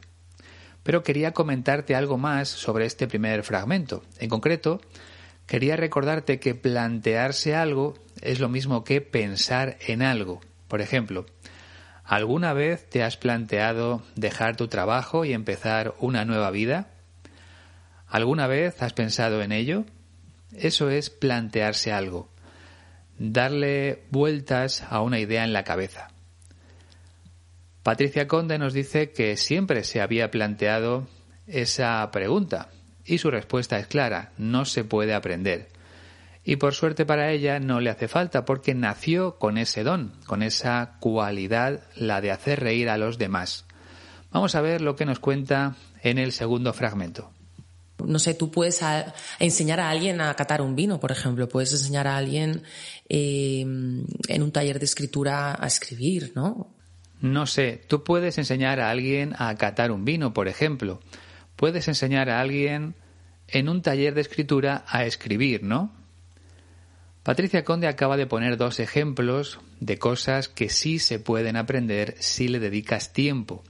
Pero 0.84 1.01
quería 1.01 1.31
comentarte 1.31 1.95
algo 1.95 2.17
más 2.17 2.48
sobre 2.48 2.86
este 2.86 3.07
primer 3.07 3.43
fragmento. 3.43 4.03
En 4.19 4.29
concreto, 4.29 4.81
quería 5.46 5.75
recordarte 5.75 6.40
que 6.40 6.56
plantearse 6.56 7.56
algo 7.56 7.94
es 8.22 8.40
lo 8.40 8.50
mismo 8.50 8.84
que 8.84 9.02
pensar 9.02 9.78
en 9.88 10.02
algo. 10.02 10.42
Por 10.68 10.82
ejemplo, 10.82 11.25
¿alguna 12.04 12.54
vez 12.54 12.90
te 12.90 13.04
has 13.04 13.18
planteado 13.18 14.04
dejar 14.16 14.56
tu 14.56 14.68
trabajo 14.68 15.25
y 15.25 15.34
empezar 15.34 15.94
una 16.00 16.25
nueva 16.25 16.52
vida? 16.52 16.90
¿Alguna 18.08 18.48
vez 18.48 18.82
has 18.82 18.94
pensado 18.94 19.42
en 19.42 19.52
ello? 19.52 19.86
Eso 20.54 20.90
es 20.90 21.10
plantearse 21.10 21.92
algo, 21.92 22.30
darle 23.18 24.04
vueltas 24.10 24.84
a 24.90 25.02
una 25.02 25.20
idea 25.20 25.44
en 25.44 25.54
la 25.54 25.64
cabeza. 25.64 26.10
Patricia 27.84 28.28
Conde 28.28 28.58
nos 28.58 28.74
dice 28.74 29.12
que 29.12 29.38
siempre 29.38 29.84
se 29.84 30.02
había 30.02 30.32
planteado 30.32 31.08
esa 31.46 32.10
pregunta 32.12 32.70
y 33.05 33.17
su 33.19 33.31
respuesta 33.31 33.77
es 33.79 33.88
clara, 33.88 34.31
no 34.38 34.65
se 34.65 34.83
puede 34.83 35.13
aprender. 35.13 35.69
Y 36.43 36.57
por 36.57 36.74
suerte 36.74 37.05
para 37.05 37.31
ella 37.31 37.59
no 37.59 37.79
le 37.79 37.89
hace 37.89 38.07
falta 38.07 38.45
porque 38.45 38.75
nació 38.75 39.38
con 39.39 39.57
ese 39.57 39.83
don, 39.83 40.13
con 40.27 40.43
esa 40.43 40.97
cualidad, 41.00 41.81
la 41.95 42.21
de 42.21 42.31
hacer 42.31 42.59
reír 42.59 42.89
a 42.89 42.97
los 42.97 43.17
demás. 43.17 43.65
Vamos 44.31 44.53
a 44.53 44.62
ver 44.62 44.81
lo 44.81 44.95
que 44.95 45.05
nos 45.05 45.19
cuenta 45.19 45.75
en 46.03 46.19
el 46.19 46.31
segundo 46.31 46.71
fragmento. 46.74 47.31
No 48.05 48.19
sé, 48.19 48.33
tú 48.33 48.51
puedes 48.51 48.83
enseñar 49.39 49.79
a 49.79 49.89
alguien 49.89 50.21
a 50.21 50.33
catar 50.35 50.62
un 50.62 50.75
vino, 50.75 51.00
por 51.00 51.12
ejemplo. 51.12 51.47
Puedes 51.47 51.71
enseñar 51.71 52.07
a 52.07 52.17
alguien 52.17 52.62
eh, 53.09 53.62
en 53.62 54.43
un 54.43 54.51
taller 54.51 54.79
de 54.79 54.85
escritura 54.85 55.57
a 55.59 55.65
escribir, 55.65 56.33
¿no? 56.35 56.75
No 57.21 57.47
sé, 57.47 57.81
tú 57.88 58.03
puedes 58.03 58.38
enseñar 58.38 58.79
a 58.79 58.91
alguien 58.91 59.33
a 59.39 59.55
catar 59.55 59.91
un 59.91 60.05
vino, 60.05 60.33
por 60.33 60.47
ejemplo. 60.47 61.00
Puedes 61.55 61.88
enseñar 61.88 62.29
a 62.29 62.41
alguien 62.41 62.95
en 63.47 63.69
un 63.69 63.81
taller 63.81 64.13
de 64.13 64.21
escritura 64.21 64.83
a 64.88 65.05
escribir, 65.05 65.63
¿no? 65.63 65.91
Patricia 67.24 67.63
Conde 67.63 67.88
acaba 67.88 68.17
de 68.17 68.27
poner 68.27 68.57
dos 68.57 68.79
ejemplos 68.79 69.59
de 69.79 69.97
cosas 69.97 70.47
que 70.47 70.69
sí 70.69 71.00
se 71.00 71.19
pueden 71.19 71.55
aprender 71.55 72.15
si 72.19 72.47
le 72.47 72.59
dedicas 72.59 73.13
tiempo. 73.13 73.63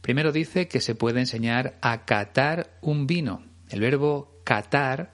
Primero 0.00 0.32
dice 0.32 0.66
que 0.66 0.80
se 0.80 0.94
puede 0.94 1.20
enseñar 1.20 1.76
a 1.82 2.04
catar 2.04 2.70
un 2.80 3.06
vino. 3.06 3.44
El 3.68 3.80
verbo 3.80 4.40
catar 4.42 5.12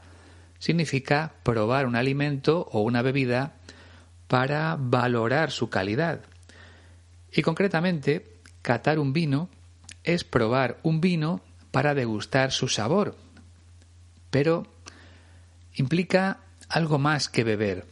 significa 0.59 1.35
probar 1.43 1.87
un 1.87 1.97
alimento 1.97 2.67
o 2.73 2.81
una 2.81 3.03
bebida 3.03 3.57
para 4.27 4.77
valorar 4.79 5.51
su 5.51 5.69
calidad. 5.69 6.23
Y 7.31 7.43
concretamente, 7.43 8.39
catar 8.63 8.99
un 8.99 9.13
vino 9.13 9.51
es 10.03 10.25
probar 10.25 10.79
un 10.83 11.01
vino 11.01 11.43
para 11.77 11.95
degustar 11.95 12.53
su 12.53 12.69
sabor. 12.69 13.19
Pero 14.31 14.67
implica 15.75 16.39
algo 16.71 16.99
más 16.99 17.29
que 17.29 17.45
beber. 17.45 17.85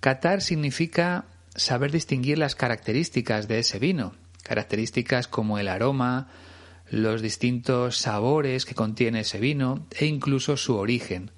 Catar 0.00 0.42
significa 0.42 1.26
saber 1.54 1.92
distinguir 1.92 2.36
las 2.36 2.56
características 2.56 3.46
de 3.46 3.60
ese 3.60 3.78
vino, 3.78 4.12
características 4.42 5.28
como 5.28 5.60
el 5.60 5.68
aroma, 5.68 6.26
los 6.90 7.22
distintos 7.22 7.96
sabores 7.96 8.64
que 8.64 8.74
contiene 8.74 9.20
ese 9.20 9.38
vino 9.38 9.86
e 9.92 10.06
incluso 10.06 10.56
su 10.56 10.74
origen. 10.74 11.30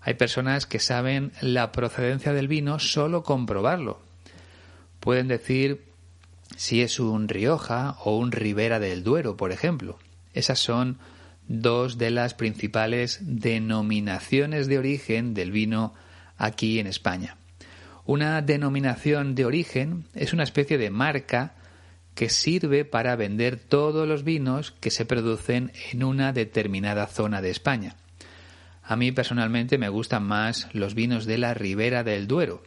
Hay 0.00 0.14
personas 0.14 0.64
que 0.64 0.78
saben 0.78 1.32
la 1.42 1.70
procedencia 1.70 2.32
del 2.32 2.48
vino 2.48 2.78
solo 2.78 3.24
con 3.24 3.44
probarlo. 3.44 4.00
Pueden 5.00 5.28
decir 5.28 5.84
si 6.56 6.80
es 6.80 6.98
un 6.98 7.28
Rioja 7.28 7.98
o 8.06 8.16
un 8.16 8.32
Ribera 8.32 8.80
del 8.80 9.04
Duero, 9.04 9.36
por 9.36 9.52
ejemplo. 9.52 9.98
Esas 10.34 10.58
son 10.58 10.98
dos 11.48 11.98
de 11.98 12.10
las 12.10 12.34
principales 12.34 13.18
denominaciones 13.22 14.68
de 14.68 14.78
origen 14.78 15.34
del 15.34 15.50
vino 15.50 15.94
aquí 16.36 16.78
en 16.78 16.86
España. 16.86 17.36
Una 18.04 18.40
denominación 18.42 19.34
de 19.34 19.44
origen 19.44 20.04
es 20.14 20.32
una 20.32 20.44
especie 20.44 20.78
de 20.78 20.90
marca 20.90 21.54
que 22.14 22.28
sirve 22.28 22.84
para 22.84 23.16
vender 23.16 23.56
todos 23.56 24.06
los 24.06 24.24
vinos 24.24 24.72
que 24.72 24.90
se 24.90 25.04
producen 25.04 25.72
en 25.92 26.04
una 26.04 26.32
determinada 26.32 27.06
zona 27.06 27.40
de 27.40 27.50
España. 27.50 27.96
A 28.82 28.96
mí 28.96 29.12
personalmente 29.12 29.78
me 29.78 29.88
gustan 29.88 30.24
más 30.24 30.68
los 30.72 30.94
vinos 30.94 31.24
de 31.24 31.38
la 31.38 31.54
Ribera 31.54 32.02
del 32.02 32.26
Duero, 32.26 32.62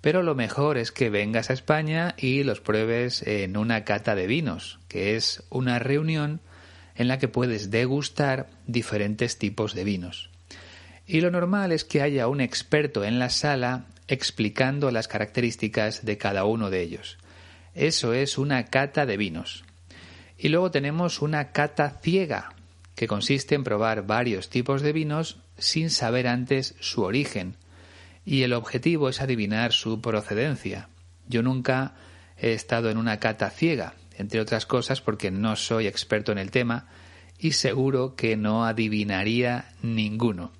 pero 0.00 0.22
lo 0.22 0.34
mejor 0.34 0.78
es 0.78 0.90
que 0.90 1.10
vengas 1.10 1.50
a 1.50 1.52
España 1.52 2.14
y 2.16 2.42
los 2.42 2.60
pruebes 2.60 3.22
en 3.26 3.56
una 3.56 3.84
cata 3.84 4.14
de 4.14 4.26
vinos, 4.26 4.80
que 4.88 5.16
es 5.16 5.44
una 5.50 5.78
reunión 5.78 6.40
en 6.94 7.08
la 7.08 7.18
que 7.18 7.28
puedes 7.28 7.70
degustar 7.70 8.50
diferentes 8.66 9.38
tipos 9.38 9.74
de 9.74 9.84
vinos. 9.84 10.30
Y 11.06 11.20
lo 11.20 11.30
normal 11.30 11.72
es 11.72 11.84
que 11.84 12.02
haya 12.02 12.28
un 12.28 12.40
experto 12.40 13.04
en 13.04 13.18
la 13.18 13.30
sala 13.30 13.86
explicando 14.08 14.90
las 14.90 15.08
características 15.08 16.04
de 16.04 16.18
cada 16.18 16.44
uno 16.44 16.70
de 16.70 16.82
ellos. 16.82 17.18
Eso 17.74 18.12
es 18.12 18.38
una 18.38 18.64
cata 18.66 19.06
de 19.06 19.16
vinos. 19.16 19.64
Y 20.38 20.48
luego 20.48 20.70
tenemos 20.70 21.22
una 21.22 21.52
cata 21.52 21.98
ciega, 22.02 22.54
que 22.94 23.06
consiste 23.06 23.54
en 23.54 23.64
probar 23.64 24.06
varios 24.06 24.50
tipos 24.50 24.82
de 24.82 24.92
vinos 24.92 25.38
sin 25.56 25.90
saber 25.90 26.26
antes 26.26 26.74
su 26.80 27.02
origen, 27.02 27.56
y 28.24 28.42
el 28.42 28.52
objetivo 28.52 29.08
es 29.08 29.20
adivinar 29.20 29.72
su 29.72 30.00
procedencia. 30.00 30.88
Yo 31.28 31.42
nunca 31.42 31.94
he 32.36 32.52
estado 32.52 32.90
en 32.90 32.98
una 32.98 33.18
cata 33.18 33.50
ciega, 33.50 33.94
entre 34.18 34.40
otras 34.40 34.66
cosas 34.66 35.00
porque 35.00 35.30
no 35.30 35.56
soy 35.56 35.86
experto 35.86 36.32
en 36.32 36.38
el 36.38 36.50
tema 36.50 36.86
y 37.38 37.52
seguro 37.52 38.14
que 38.14 38.36
no 38.36 38.64
adivinaría 38.64 39.72
ninguno. 39.82 40.52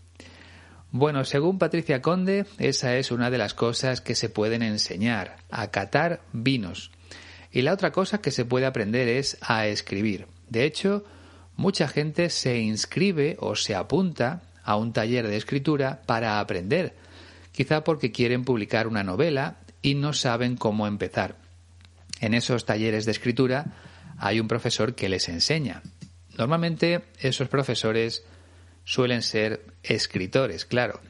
Bueno, 0.90 1.24
según 1.24 1.58
Patricia 1.58 2.02
Conde, 2.02 2.44
esa 2.58 2.96
es 2.96 3.10
una 3.10 3.30
de 3.30 3.38
las 3.38 3.54
cosas 3.54 4.00
que 4.00 4.14
se 4.14 4.28
pueden 4.28 4.62
enseñar, 4.62 5.36
a 5.50 5.70
catar 5.70 6.20
vinos. 6.32 6.90
Y 7.50 7.62
la 7.62 7.72
otra 7.72 7.92
cosa 7.92 8.20
que 8.20 8.30
se 8.30 8.44
puede 8.44 8.66
aprender 8.66 9.08
es 9.08 9.38
a 9.40 9.66
escribir. 9.66 10.26
De 10.50 10.64
hecho, 10.64 11.04
mucha 11.56 11.88
gente 11.88 12.28
se 12.30 12.58
inscribe 12.58 13.36
o 13.40 13.56
se 13.56 13.74
apunta 13.74 14.42
a 14.64 14.76
un 14.76 14.92
taller 14.92 15.28
de 15.28 15.36
escritura 15.36 16.02
para 16.04 16.40
aprender, 16.40 16.94
quizá 17.52 17.84
porque 17.84 18.12
quieren 18.12 18.44
publicar 18.44 18.86
una 18.86 19.02
novela 19.02 19.56
y 19.80 19.94
no 19.94 20.12
saben 20.12 20.56
cómo 20.56 20.86
empezar. 20.86 21.41
En 22.22 22.34
esos 22.34 22.64
talleres 22.64 23.04
de 23.04 23.10
escritura 23.10 23.66
hay 24.16 24.38
un 24.38 24.46
profesor 24.46 24.94
que 24.94 25.08
les 25.08 25.28
enseña. 25.28 25.82
Normalmente 26.38 27.02
esos 27.18 27.48
profesores 27.48 28.22
suelen 28.84 29.22
ser 29.22 29.66
escritores, 29.82 30.64
claro. 30.64 31.00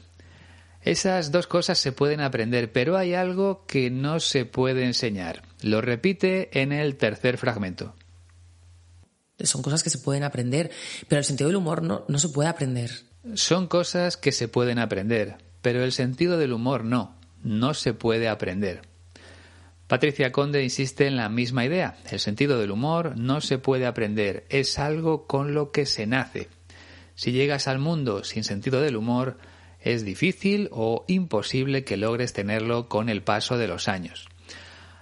Esas 0.81 1.31
dos 1.31 1.45
cosas 1.45 1.77
se 1.77 1.91
pueden 1.91 2.19
aprender, 2.19 2.71
pero 2.71 2.97
hay 2.97 3.13
algo 3.13 3.63
que 3.67 3.91
no 3.91 4.19
se 4.19 4.45
puede 4.45 4.85
enseñar. 4.85 5.43
Lo 5.61 5.81
repite 5.81 6.59
en 6.59 6.71
el 6.71 6.97
tercer 6.97 7.37
fragmento. 7.37 7.95
Son 9.39 9.61
cosas 9.61 9.83
que 9.83 9.91
se 9.91 9.99
pueden 9.99 10.23
aprender, 10.23 10.71
pero 11.07 11.19
el 11.19 11.25
sentido 11.25 11.47
del 11.47 11.57
humor 11.57 11.83
no, 11.83 12.05
no 12.07 12.17
se 12.17 12.29
puede 12.29 12.49
aprender. 12.49 12.89
Son 13.35 13.67
cosas 13.67 14.17
que 14.17 14.31
se 14.31 14.47
pueden 14.47 14.79
aprender, 14.79 15.37
pero 15.61 15.83
el 15.83 15.91
sentido 15.91 16.39
del 16.39 16.53
humor 16.53 16.83
no, 16.83 17.15
no 17.43 17.75
se 17.75 17.93
puede 17.93 18.27
aprender. 18.27 18.92
Patricia 19.87 20.31
Conde 20.31 20.63
insiste 20.63 21.07
en 21.07 21.15
la 21.15 21.29
misma 21.29 21.65
idea. 21.65 21.97
El 22.09 22.19
sentido 22.19 22.59
del 22.59 22.71
humor 22.71 23.17
no 23.17 23.41
se 23.41 23.57
puede 23.57 23.85
aprender, 23.85 24.45
es 24.49 24.79
algo 24.79 25.27
con 25.27 25.53
lo 25.53 25.71
que 25.71 25.85
se 25.85 26.07
nace. 26.07 26.49
Si 27.15 27.31
llegas 27.31 27.67
al 27.67 27.79
mundo 27.79 28.23
sin 28.23 28.43
sentido 28.43 28.81
del 28.81 28.95
humor, 28.95 29.37
es 29.79 30.05
difícil 30.05 30.69
o 30.71 31.05
imposible 31.07 31.83
que 31.83 31.97
logres 31.97 32.33
tenerlo 32.33 32.87
con 32.87 33.09
el 33.09 33.21
paso 33.21 33.57
de 33.57 33.67
los 33.67 33.87
años. 33.87 34.27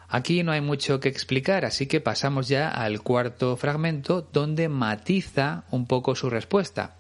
Aquí 0.10 0.44
no 0.44 0.52
hay 0.52 0.62
mucho 0.62 1.00
que 1.00 1.08
explicar, 1.08 1.64
así 1.64 1.86
que 1.88 2.02
pasamos 2.02 2.50
ya 2.50 2.68
al 2.68 3.02
cuarto 3.02 3.56
fragmento 3.56 4.28
donde 4.34 4.68
matiza 4.68 5.64
un 5.72 5.88
poco 5.88 6.16
su 6.16 6.30
respuesta 6.30 6.98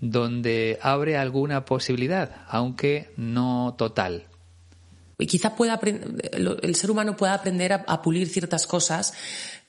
donde 0.00 0.78
abre 0.82 1.16
alguna 1.16 1.64
posibilidad, 1.64 2.42
aunque 2.48 3.10
no 3.16 3.74
total. 3.76 4.27
Quizá 5.26 5.56
pueda 5.56 5.80
el 5.82 6.74
ser 6.76 6.90
humano 6.92 7.16
pueda 7.16 7.34
aprender 7.34 7.72
a, 7.72 8.02
pulir 8.02 8.28
ciertas 8.28 8.68
cosas 8.68 9.14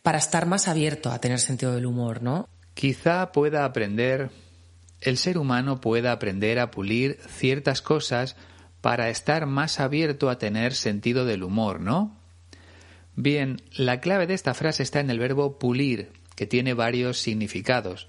para 0.03 0.19
estar 0.19 0.45
más 0.45 0.67
abierto 0.67 1.11
a 1.11 1.19
tener 1.19 1.39
sentido 1.39 1.73
del 1.73 1.87
humor, 1.87 2.21
¿no? 2.21 2.47
Quizá 2.75 3.31
pueda 3.31 3.65
aprender, 3.65 4.29
el 5.01 5.17
ser 5.17 5.39
humano 5.39 5.81
pueda 5.81 6.11
aprender 6.11 6.59
a 6.59 6.69
pulir 6.69 7.19
ciertas 7.27 7.81
cosas 7.81 8.35
para 8.81 9.09
estar 9.09 9.47
más 9.47 9.79
abierto 9.79 10.29
a 10.29 10.37
tener 10.37 10.75
sentido 10.75 11.25
del 11.25 11.43
humor, 11.43 11.81
¿no? 11.81 12.15
Bien, 13.15 13.59
la 13.75 14.01
clave 14.01 14.27
de 14.27 14.35
esta 14.35 14.53
frase 14.53 14.83
está 14.83 14.99
en 14.99 15.09
el 15.09 15.17
verbo 15.17 15.57
pulir, 15.57 16.11
que 16.35 16.45
tiene 16.45 16.75
varios 16.75 17.17
significados. 17.17 18.07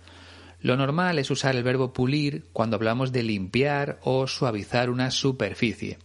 Lo 0.61 0.77
normal 0.77 1.19
es 1.19 1.31
usar 1.31 1.57
el 1.57 1.63
verbo 1.63 1.95
pulir 1.95 2.45
cuando 2.53 2.77
hablamos 2.77 3.13
de 3.13 3.23
limpiar 3.23 3.99
o 4.03 4.27
suavizar 4.27 4.91
una 4.91 5.11
superficie. 5.11 5.99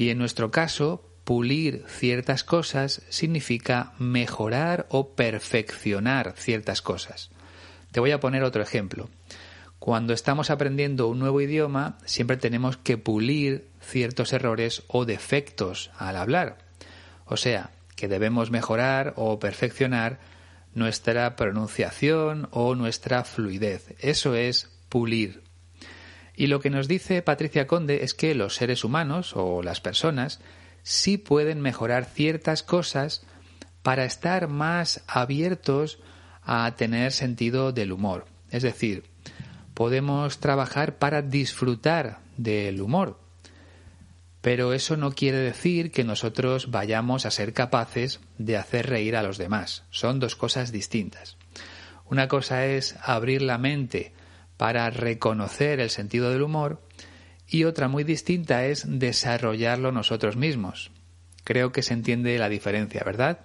Y 0.00 0.08
en 0.08 0.16
nuestro 0.16 0.50
caso, 0.50 1.04
pulir 1.24 1.84
ciertas 1.86 2.42
cosas 2.42 3.02
significa 3.10 3.92
mejorar 3.98 4.86
o 4.88 5.10
perfeccionar 5.14 6.32
ciertas 6.38 6.80
cosas. 6.80 7.30
Te 7.92 8.00
voy 8.00 8.10
a 8.12 8.18
poner 8.18 8.42
otro 8.42 8.62
ejemplo. 8.62 9.10
Cuando 9.78 10.14
estamos 10.14 10.48
aprendiendo 10.48 11.06
un 11.08 11.18
nuevo 11.18 11.42
idioma, 11.42 11.98
siempre 12.06 12.38
tenemos 12.38 12.78
que 12.78 12.96
pulir 12.96 13.68
ciertos 13.82 14.32
errores 14.32 14.84
o 14.88 15.04
defectos 15.04 15.90
al 15.98 16.16
hablar. 16.16 16.56
O 17.26 17.36
sea, 17.36 17.72
que 17.94 18.08
debemos 18.08 18.50
mejorar 18.50 19.12
o 19.16 19.38
perfeccionar 19.38 20.18
nuestra 20.72 21.36
pronunciación 21.36 22.48
o 22.52 22.74
nuestra 22.74 23.22
fluidez. 23.24 23.94
Eso 23.98 24.34
es 24.34 24.70
pulir. 24.88 25.49
Y 26.40 26.46
lo 26.46 26.60
que 26.60 26.70
nos 26.70 26.88
dice 26.88 27.20
Patricia 27.20 27.66
Conde 27.66 28.02
es 28.02 28.14
que 28.14 28.34
los 28.34 28.54
seres 28.54 28.82
humanos 28.82 29.36
o 29.36 29.62
las 29.62 29.82
personas 29.82 30.40
sí 30.82 31.18
pueden 31.18 31.60
mejorar 31.60 32.06
ciertas 32.06 32.62
cosas 32.62 33.26
para 33.82 34.06
estar 34.06 34.48
más 34.48 35.04
abiertos 35.06 35.98
a 36.42 36.74
tener 36.76 37.12
sentido 37.12 37.72
del 37.72 37.92
humor. 37.92 38.24
Es 38.50 38.62
decir, 38.62 39.04
podemos 39.74 40.38
trabajar 40.38 40.96
para 40.96 41.20
disfrutar 41.20 42.20
del 42.38 42.80
humor. 42.80 43.20
Pero 44.40 44.72
eso 44.72 44.96
no 44.96 45.12
quiere 45.12 45.36
decir 45.36 45.90
que 45.92 46.04
nosotros 46.04 46.70
vayamos 46.70 47.26
a 47.26 47.30
ser 47.30 47.52
capaces 47.52 48.18
de 48.38 48.56
hacer 48.56 48.88
reír 48.88 49.14
a 49.14 49.22
los 49.22 49.36
demás. 49.36 49.84
Son 49.90 50.20
dos 50.20 50.36
cosas 50.36 50.72
distintas. 50.72 51.36
Una 52.06 52.28
cosa 52.28 52.64
es 52.64 52.96
abrir 53.02 53.42
la 53.42 53.58
mente 53.58 54.14
para 54.60 54.90
reconocer 54.90 55.80
el 55.80 55.88
sentido 55.88 56.30
del 56.30 56.42
humor 56.42 56.82
y 57.48 57.64
otra 57.64 57.88
muy 57.88 58.04
distinta 58.04 58.66
es 58.66 58.84
desarrollarlo 58.86 59.90
nosotros 59.90 60.36
mismos. 60.36 60.90
Creo 61.44 61.72
que 61.72 61.80
se 61.80 61.94
entiende 61.94 62.36
la 62.36 62.50
diferencia, 62.50 63.02
¿verdad? 63.02 63.38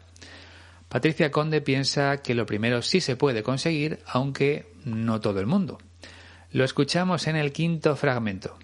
Patricia 0.89 1.31
Conde 1.31 1.62
piensa 1.62 2.17
que 2.17 2.36
lo 2.36 2.45
primero 2.45 2.81
sí 2.81 3.00
se 3.00 3.15
puede 3.15 3.43
conseguir, 3.43 4.00
aunque 4.05 4.67
no 4.84 5.22
todo 5.22 5.39
el 5.39 5.45
mundo. 5.45 5.77
Lo 6.51 6.65
escuchamos 6.65 7.27
en 7.27 7.38
el 7.38 7.53
quinto 7.53 7.95
fragmento. 7.95 8.57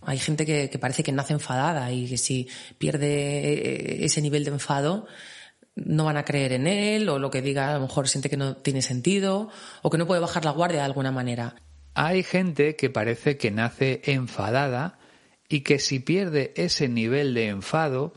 Hay 0.00 0.16
gente 0.16 0.46
que, 0.46 0.78
parece 0.78 1.02
que 1.02 1.12
nace 1.12 1.34
enfadada 1.34 1.92
y 1.92 2.08
que 2.08 2.16
si 2.16 2.48
pierde 2.78 3.52
eh, 3.52 4.04
ese 4.06 4.22
nivel 4.22 4.44
de 4.44 4.52
enfado 4.52 5.06
no 5.74 6.04
van 6.04 6.16
a 6.16 6.24
creer 6.24 6.52
en 6.52 6.66
él 6.66 7.08
o 7.08 7.18
lo 7.18 7.30
que 7.30 7.42
diga 7.42 7.70
a 7.70 7.74
lo 7.74 7.80
mejor 7.80 8.08
siente 8.08 8.30
que 8.30 8.36
no 8.36 8.56
tiene 8.56 8.82
sentido 8.82 9.48
o 9.82 9.90
que 9.90 9.98
no 9.98 10.06
puede 10.06 10.20
bajar 10.20 10.44
la 10.44 10.50
guardia 10.50 10.80
de 10.80 10.84
alguna 10.84 11.12
manera. 11.12 11.56
Hay 11.94 12.22
gente 12.22 12.76
que 12.76 12.90
parece 12.90 13.36
que 13.36 13.50
nace 13.50 14.02
enfadada 14.04 14.98
y 15.48 15.60
que 15.60 15.78
si 15.78 15.98
pierde 15.98 16.52
ese 16.56 16.88
nivel 16.88 17.34
de 17.34 17.48
enfado 17.48 18.14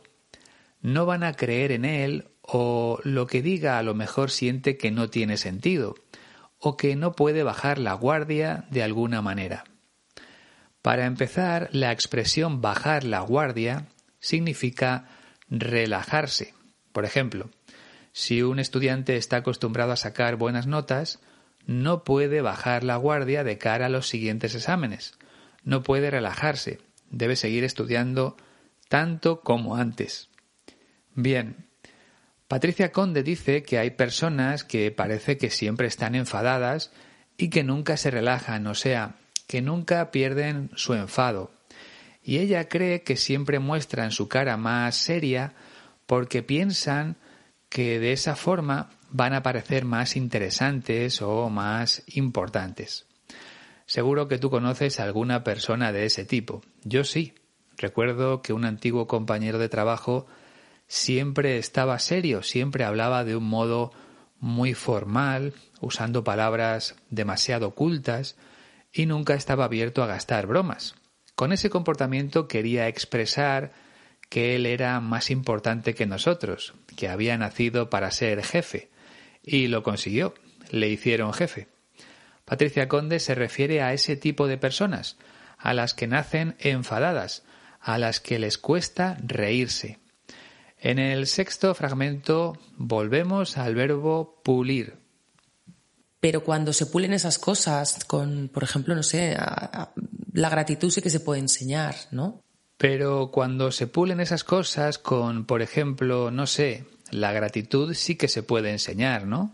no 0.82 1.06
van 1.06 1.24
a 1.24 1.34
creer 1.34 1.72
en 1.72 1.86
él 1.86 2.30
o 2.42 3.00
lo 3.04 3.26
que 3.26 3.42
diga 3.42 3.78
a 3.80 3.84
lo 3.84 3.96
mejor 3.96 4.30
siente 4.30 4.78
que 4.78 4.92
no 4.92 5.10
tiene 5.10 5.38
sentido 5.38 5.96
o 6.60 6.78
que 6.78 6.96
no 6.96 7.14
puede 7.14 7.44
bajar 7.44 7.78
la 7.80 7.94
guardia 7.94 8.66
de 8.70 8.84
alguna 8.84 9.22
manera. 9.22 9.64
Para 10.82 11.06
empezar, 11.06 11.70
la 11.72 11.92
expresión 11.92 12.62
bajar 12.62 13.06
la 13.06 13.22
guardia 13.22 13.88
significa 14.20 15.08
relajarse. 15.50 16.54
Por 16.94 17.04
ejemplo, 17.04 17.50
si 18.14 18.42
un 18.42 18.60
estudiante 18.60 19.18
está 19.18 19.38
acostumbrado 19.38 19.92
a 19.92 19.98
sacar 19.98 20.38
buenas 20.38 20.68
notas, 20.68 21.20
no 21.66 22.04
puede 22.04 22.42
bajar 22.42 22.84
la 22.84 22.96
guardia 22.96 23.44
de 23.44 23.58
cara 23.58 23.88
a 23.88 23.90
los 23.90 24.08
siguientes 24.08 24.56
exámenes. 24.56 25.18
No 25.64 25.84
puede 25.84 26.12
relajarse. 26.12 26.80
Debe 27.10 27.36
seguir 27.36 27.64
estudiando 27.64 28.38
tanto 28.88 29.42
como 29.42 29.76
antes. 29.76 30.30
Bien, 31.16 31.68
Patricia 32.48 32.92
Conde 32.92 33.24
dice 33.24 33.64
que 33.64 33.80
hay 33.80 33.92
personas 33.92 34.64
que 34.64 34.92
parece 34.92 35.38
que 35.38 35.50
siempre 35.50 35.88
están 35.88 36.16
enfadadas 36.16 36.92
y 37.38 37.50
que 37.50 37.64
nunca 37.64 37.98
se 37.98 38.12
relajan, 38.12 38.68
o 38.68 38.76
sea, 38.76 39.16
que 39.48 39.62
nunca 39.62 40.12
pierden 40.12 40.70
su 40.76 40.94
enfado. 40.94 41.52
Y 42.22 42.38
ella 42.38 42.70
cree 42.70 43.02
que 43.02 43.18
siempre 43.18 43.60
muestran 43.60 44.12
su 44.12 44.28
cara 44.28 44.58
más 44.58 44.96
seria 44.96 45.54
porque 46.06 46.44
piensan 46.44 47.18
que 47.70 48.00
de 48.00 48.12
esa 48.12 48.36
forma 48.36 48.90
van 49.10 49.34
a 49.34 49.44
parecer 49.44 49.86
más 49.86 50.16
interesantes 50.16 51.22
o 51.22 51.50
más 51.50 52.04
importantes. 52.08 53.08
Seguro 53.86 54.28
que 54.28 54.38
tú 54.38 54.50
conoces 54.50 55.00
a 55.00 55.04
alguna 55.04 55.44
persona 55.44 55.92
de 55.92 56.06
ese 56.06 56.26
tipo. 56.26 56.62
Yo 56.84 57.04
sí. 57.04 57.34
Recuerdo 57.78 58.42
que 58.42 58.54
un 58.54 58.66
antiguo 58.66 59.08
compañero 59.08 59.58
de 59.58 59.70
trabajo 59.70 60.28
siempre 60.88 61.58
estaba 61.58 61.98
serio, 62.00 62.44
siempre 62.44 62.84
hablaba 62.84 63.24
de 63.24 63.36
un 63.36 63.46
modo 63.46 63.92
muy 64.40 64.74
formal, 64.74 65.54
usando 65.82 66.24
palabras 66.24 66.96
demasiado 67.10 67.72
cultas, 67.72 68.36
y 68.92 69.06
nunca 69.06 69.34
estaba 69.34 69.66
abierto 69.66 70.04
a 70.04 70.08
gastar 70.08 70.46
bromas. 70.46 70.96
Con 71.36 71.52
ese 71.52 71.70
comportamiento 71.70 72.48
quería 72.48 72.88
expresar 72.88 73.72
que 74.34 74.56
él 74.56 74.66
era 74.66 75.00
más 75.00 75.30
importante 75.30 75.94
que 75.94 76.08
nosotros, 76.08 76.74
que 76.96 77.08
había 77.08 77.38
nacido 77.38 77.92
para 77.92 78.10
ser 78.10 78.44
jefe, 78.44 78.90
y 79.44 79.68
lo 79.68 79.84
consiguió, 79.84 80.34
le 80.72 80.90
hicieron 80.90 81.34
jefe. 81.34 81.68
Patricia 82.44 82.88
Conde 82.88 83.20
se 83.20 83.36
refiere 83.36 83.84
a 83.84 83.94
ese 83.94 84.16
tipo 84.16 84.48
de 84.48 84.58
personas, 84.58 85.18
a 85.60 85.76
las 85.76 85.94
que 85.94 86.08
nacen 86.08 86.56
enfadadas, 86.58 87.44
a 87.80 88.00
las 88.00 88.20
que 88.20 88.40
les 88.40 88.58
cuesta 88.58 89.20
reírse, 89.24 90.00
en 90.80 90.98
el 90.98 91.28
sexto 91.28 91.76
fragmento 91.76 92.58
volvemos 92.76 93.60
al 93.60 93.76
verbo 93.76 94.42
pulir. 94.44 94.98
Pero 96.20 96.44
cuando 96.44 96.74
se 96.74 96.88
pulen 96.88 97.14
esas 97.14 97.38
cosas 97.38 98.04
con, 98.06 98.50
por 98.52 98.64
ejemplo, 98.64 98.96
no 98.96 99.04
sé, 99.04 99.38
la 100.34 100.50
gratitud 100.50 100.90
sí 100.90 101.04
que 101.04 101.12
se 101.12 101.20
puede 101.20 101.40
enseñar, 101.40 101.96
¿no? 102.10 102.43
Pero 102.84 103.32
cuando 103.32 103.72
se 103.72 103.88
pulen 103.88 104.20
esas 104.20 104.44
cosas 104.44 104.98
con, 104.98 105.46
por 105.46 105.62
ejemplo, 105.62 106.32
no 106.32 106.46
sé, 106.46 106.84
la 107.12 107.32
gratitud 107.32 107.94
sí 107.94 108.18
que 108.18 108.28
se 108.28 108.44
puede 108.44 108.72
enseñar, 108.72 109.26
¿no? 109.26 109.54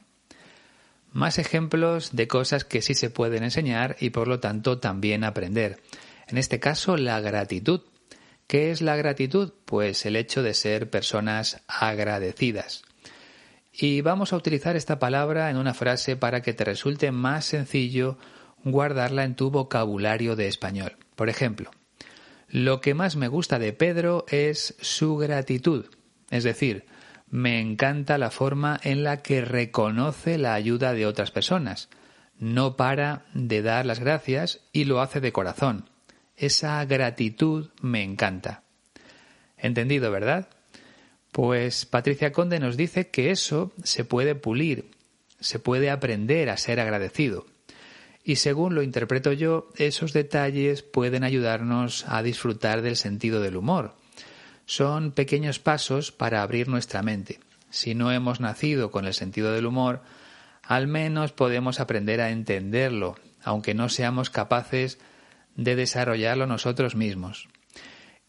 Más 1.12 1.38
ejemplos 1.38 2.16
de 2.16 2.28
cosas 2.28 2.66
que 2.66 2.82
sí 2.82 2.96
se 2.96 3.12
pueden 3.12 3.44
enseñar 3.44 3.98
y 4.00 4.10
por 4.10 4.28
lo 4.28 4.40
tanto 4.40 4.80
también 4.80 5.24
aprender. 5.24 5.80
En 6.28 6.40
este 6.40 6.60
caso, 6.60 6.98
la 6.98 7.20
gratitud. 7.20 7.82
¿Qué 8.48 8.72
es 8.72 8.82
la 8.82 8.96
gratitud? 8.96 9.54
Pues 9.66 10.08
el 10.08 10.16
hecho 10.16 10.42
de 10.42 10.56
ser 10.56 10.90
personas 10.90 11.62
agradecidas. 11.68 12.82
Y 13.72 14.02
vamos 14.02 14.34
a 14.34 14.38
utilizar 14.38 14.76
esta 14.76 14.98
palabra 14.98 15.52
en 15.52 15.58
una 15.58 15.76
frase 15.76 16.16
para 16.16 16.42
que 16.42 16.56
te 16.56 16.66
resulte 16.66 17.12
más 17.12 17.46
sencillo 17.46 18.18
guardarla 18.64 19.24
en 19.24 19.36
tu 19.36 19.52
vocabulario 19.52 20.36
de 20.36 20.48
español. 20.48 20.98
Por 21.16 21.30
ejemplo, 21.30 21.70
lo 22.50 22.82
que 22.82 22.94
más 22.94 23.16
me 23.16 23.28
gusta 23.28 23.60
de 23.60 23.74
Pedro 23.74 24.26
es 24.30 24.76
su 24.82 25.18
gratitud. 25.18 25.86
Es 26.30 26.44
decir, 26.44 26.86
me 27.30 27.60
encanta 27.60 28.18
la 28.18 28.32
forma 28.32 28.80
en 28.84 29.04
la 29.04 29.22
que 29.22 29.42
reconoce 29.42 30.38
la 30.38 30.56
ayuda 30.56 30.94
de 30.94 31.06
otras 31.06 31.32
personas. 31.32 31.90
No 32.40 32.76
para 32.76 33.26
de 33.34 33.62
dar 33.62 33.86
las 33.86 34.00
gracias 34.00 34.62
y 34.72 34.86
lo 34.86 35.02
hace 35.02 35.20
de 35.20 35.32
corazón. 35.32 35.90
Esa 36.36 36.84
gratitud 36.86 37.70
me 37.82 38.04
encanta. 38.04 38.64
¿Entendido, 39.58 40.10
verdad? 40.10 40.48
Pues 41.32 41.86
Patricia 41.86 42.32
Conde 42.32 42.60
nos 42.60 42.78
dice 42.78 43.10
que 43.10 43.30
eso 43.30 43.72
se 43.84 44.06
puede 44.06 44.36
pulir, 44.36 44.90
se 45.40 45.60
puede 45.60 45.92
aprender 45.92 46.50
a 46.50 46.58
ser 46.58 46.80
agradecido. 46.80 47.46
Y 48.24 48.36
según 48.36 48.76
lo 48.76 48.84
interpreto 48.84 49.32
yo, 49.34 49.70
esos 49.76 50.14
detalles 50.14 50.84
pueden 50.84 51.24
ayudarnos 51.24 52.06
a 52.08 52.22
disfrutar 52.22 52.82
del 52.82 52.96
sentido 52.96 53.42
del 53.42 53.56
humor. 53.56 53.96
Son 54.66 55.12
pequeños 55.12 55.60
pasos 55.60 56.12
para 56.12 56.44
abrir 56.44 56.68
nuestra 56.68 57.02
mente. 57.02 57.40
Si 57.70 57.96
no 57.96 58.12
hemos 58.12 58.40
nacido 58.40 58.92
con 58.92 59.06
el 59.06 59.14
sentido 59.14 59.52
del 59.52 59.66
humor, 59.66 60.02
al 60.62 60.88
menos 60.88 61.32
podemos 61.32 61.80
aprender 61.80 62.22
a 62.22 62.30
entenderlo, 62.30 63.16
aunque 63.44 63.74
no 63.74 63.90
seamos 63.90 64.30
capaces 64.30 65.00
de 65.56 65.76
desarrollarlo 65.76 66.46
nosotros 66.46 66.96
mismos. 66.96 67.48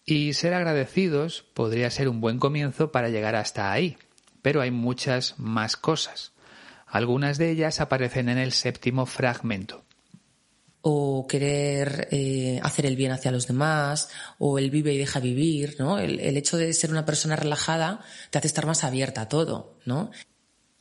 Y 0.05 0.33
ser 0.33 0.55
agradecidos 0.55 1.45
podría 1.55 1.91
ser 1.91 2.09
un 2.09 2.21
buen 2.21 2.39
comienzo 2.39 2.91
para 2.91 3.11
llegar 3.11 3.37
hasta 3.37 3.71
ahí, 3.71 3.99
pero 4.43 4.61
hay 4.61 4.71
muchas 4.71 5.39
más 5.39 5.77
cosas. 5.77 6.33
Algunas 6.91 7.39
de 7.39 7.51
ellas 7.51 7.81
aparecen 7.81 8.29
en 8.29 8.39
el 8.39 8.53
séptimo 8.53 9.07
fragmento. 9.07 9.85
O 10.83 11.27
querer 11.27 12.09
eh, 12.11 12.59
hacer 12.63 12.87
el 12.87 12.97
bien 12.97 13.13
hacia 13.13 13.31
los 13.31 13.47
demás, 13.47 14.11
o 14.39 14.59
el 14.59 14.71
vive 14.71 14.95
y 14.95 14.99
deja 14.99 15.21
vivir, 15.21 15.77
¿no? 15.79 15.99
El, 15.99 16.21
el 16.21 16.37
hecho 16.37 16.57
de 16.57 16.73
ser 16.73 16.91
una 16.91 17.05
persona 17.05 17.37
relajada 17.37 18.01
te 18.31 18.39
hace 18.39 18.47
estar 18.47 18.67
más 18.67 18.83
abierta 18.83 19.23
a 19.23 19.29
todo, 19.29 19.77
¿no? 19.85 20.11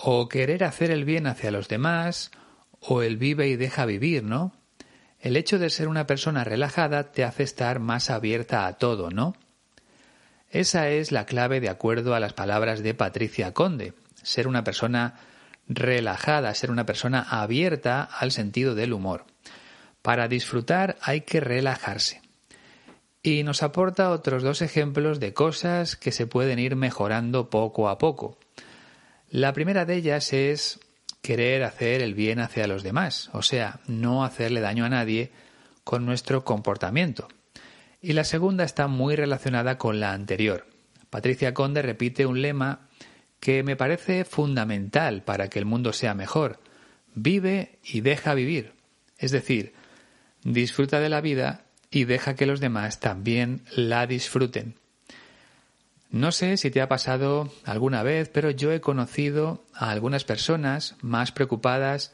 o 0.01 0.29
querer 0.29 0.63
hacer 0.63 0.91
el 0.91 1.03
bien 1.03 1.27
hacia 1.27 1.51
los 1.51 1.67
demás, 1.67 2.31
o 2.79 3.01
el 3.01 3.17
vive 3.17 3.49
y 3.49 3.57
deja 3.57 3.85
vivir, 3.85 4.23
¿no? 4.23 4.53
El 5.19 5.35
hecho 5.35 5.59
de 5.59 5.69
ser 5.69 5.89
una 5.89 6.07
persona 6.07 6.45
relajada 6.45 7.11
te 7.11 7.25
hace 7.25 7.43
estar 7.43 7.79
más 7.79 8.09
abierta 8.09 8.65
a 8.65 8.77
todo, 8.77 9.09
¿no? 9.09 9.35
Esa 10.49 10.89
es 10.89 11.11
la 11.11 11.25
clave 11.25 11.59
de 11.59 11.67
acuerdo 11.67 12.15
a 12.15 12.21
las 12.21 12.31
palabras 12.31 12.81
de 12.81 12.93
Patricia 12.93 13.53
Conde, 13.53 13.93
ser 14.23 14.47
una 14.47 14.63
persona 14.63 15.19
relajada, 15.69 16.53
ser 16.55 16.71
una 16.71 16.86
persona 16.86 17.21
abierta 17.21 18.03
al 18.03 18.32
sentido 18.32 18.75
del 18.75 18.91
humor. 18.91 19.25
Para 20.01 20.27
disfrutar 20.27 20.97
hay 21.01 21.21
que 21.21 21.39
relajarse. 21.39 22.21
Y 23.21 23.43
nos 23.43 23.63
aporta 23.63 24.12
otros 24.12 24.43
dos 24.43 24.62
ejemplos 24.62 25.19
de 25.19 25.34
cosas 25.34 25.95
que 25.95 26.12
se 26.12 26.25
pueden 26.25 26.58
ir 26.58 26.75
mejorando 26.75 27.49
poco 27.49 27.88
a 27.88 27.97
poco. 27.97 28.38
La 29.29 29.53
primera 29.53 29.86
de 29.86 29.95
ellas 29.95 30.34
es 30.34 30.79
querer 31.21 31.63
hacer 31.63 32.01
el 32.01 32.15
bien 32.15 32.39
hacia 32.39 32.65
los 32.65 32.82
demás, 32.82 33.29
o 33.34 33.41
sea, 33.41 33.82
no 33.88 34.23
hacerle 34.23 34.62
daño 34.62 34.86
a 34.86 34.89
nadie 34.89 35.32
con 35.84 36.05
nuestro 36.05 36.43
comportamiento. 36.43 37.27
Y 38.01 38.13
la 38.13 38.23
segunda 38.23 38.63
está 38.63 38.88
muy 38.88 39.15
relacionada 39.15 39.77
con 39.77 39.99
la 39.99 40.13
anterior. 40.13 40.65
Patricia 41.10 41.53
Conde 41.53 41.82
repite 41.82 42.25
un 42.25 42.41
lema 42.41 42.88
que 43.39 43.63
me 43.63 43.75
parece 43.75 44.25
fundamental 44.25 45.23
para 45.23 45.49
que 45.49 45.60
el 45.60 45.65
mundo 45.65 45.93
sea 45.93 46.13
mejor. 46.13 46.60
Vive 47.15 47.80
y 47.84 48.02
deja 48.02 48.34
vivir. 48.34 48.73
Es 49.17 49.32
decir, 49.32 49.73
disfruta 50.43 50.99
de 50.99 51.10
la 51.10 51.21
vida 51.21 51.65
y 51.91 52.06
deja 52.06 52.36
que 52.36 52.45
los 52.45 52.60
demás 52.60 52.99
también 52.99 53.62
la 53.75 54.08
disfruten. 54.08 54.75
No 56.12 56.32
sé 56.32 56.58
si 56.58 56.71
te 56.71 56.82
ha 56.82 56.88
pasado 56.88 57.54
alguna 57.65 58.02
vez, 58.02 58.30
pero 58.30 58.49
yo 58.49 58.71
he 58.71 58.82
conocido 58.82 59.63
a 59.73 59.91
algunas 59.91 60.23
personas 60.23 60.95
más 61.02 61.32
preocupadas 61.32 62.13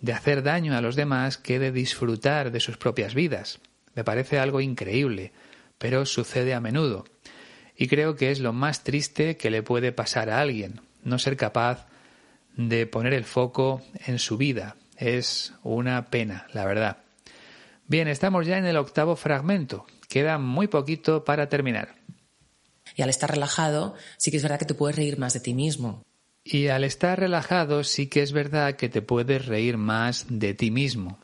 de 0.00 0.12
hacer 0.12 0.42
daño 0.42 0.76
a 0.76 0.80
los 0.80 0.96
demás 0.96 1.36
que 1.38 1.58
de 1.58 1.72
disfrutar 1.72 2.52
de 2.52 2.60
sus 2.60 2.76
propias 2.76 3.14
vidas. 3.14 3.58
Me 3.94 4.04
parece 4.04 4.38
algo 4.38 4.60
increíble, 4.60 5.32
pero 5.78 6.06
sucede 6.06 6.54
a 6.54 6.60
menudo. 6.60 7.04
Y 7.76 7.88
creo 7.88 8.16
que 8.16 8.30
es 8.30 8.40
lo 8.40 8.52
más 8.52 8.84
triste 8.84 9.36
que 9.36 9.50
le 9.50 9.62
puede 9.62 9.92
pasar 9.92 10.30
a 10.30 10.40
alguien, 10.40 10.80
no 11.02 11.18
ser 11.18 11.36
capaz 11.36 11.86
de 12.56 12.86
poner 12.86 13.12
el 13.14 13.24
foco 13.24 13.82
en 14.06 14.18
su 14.18 14.36
vida. 14.36 14.76
Es 14.96 15.54
una 15.62 16.06
pena, 16.06 16.46
la 16.52 16.64
verdad. 16.64 16.98
Bien, 17.86 18.08
estamos 18.08 18.46
ya 18.46 18.58
en 18.58 18.64
el 18.64 18.76
octavo 18.76 19.16
fragmento. 19.16 19.86
Queda 20.08 20.38
muy 20.38 20.68
poquito 20.68 21.24
para 21.24 21.48
terminar. 21.48 21.96
Y 22.94 23.02
al 23.02 23.10
estar 23.10 23.30
relajado, 23.30 23.94
sí 24.18 24.30
que 24.30 24.36
es 24.36 24.42
verdad 24.44 24.58
que 24.58 24.66
te 24.66 24.74
puedes 24.74 24.96
reír 24.96 25.18
más 25.18 25.32
de 25.32 25.40
ti 25.40 25.54
mismo. 25.54 26.02
Y 26.44 26.68
al 26.68 26.84
estar 26.84 27.18
relajado, 27.18 27.84
sí 27.84 28.06
que 28.06 28.22
es 28.22 28.32
verdad 28.32 28.76
que 28.76 28.88
te 28.88 29.02
puedes 29.02 29.46
reír 29.46 29.78
más 29.78 30.26
de 30.28 30.54
ti 30.54 30.70
mismo. 30.70 31.18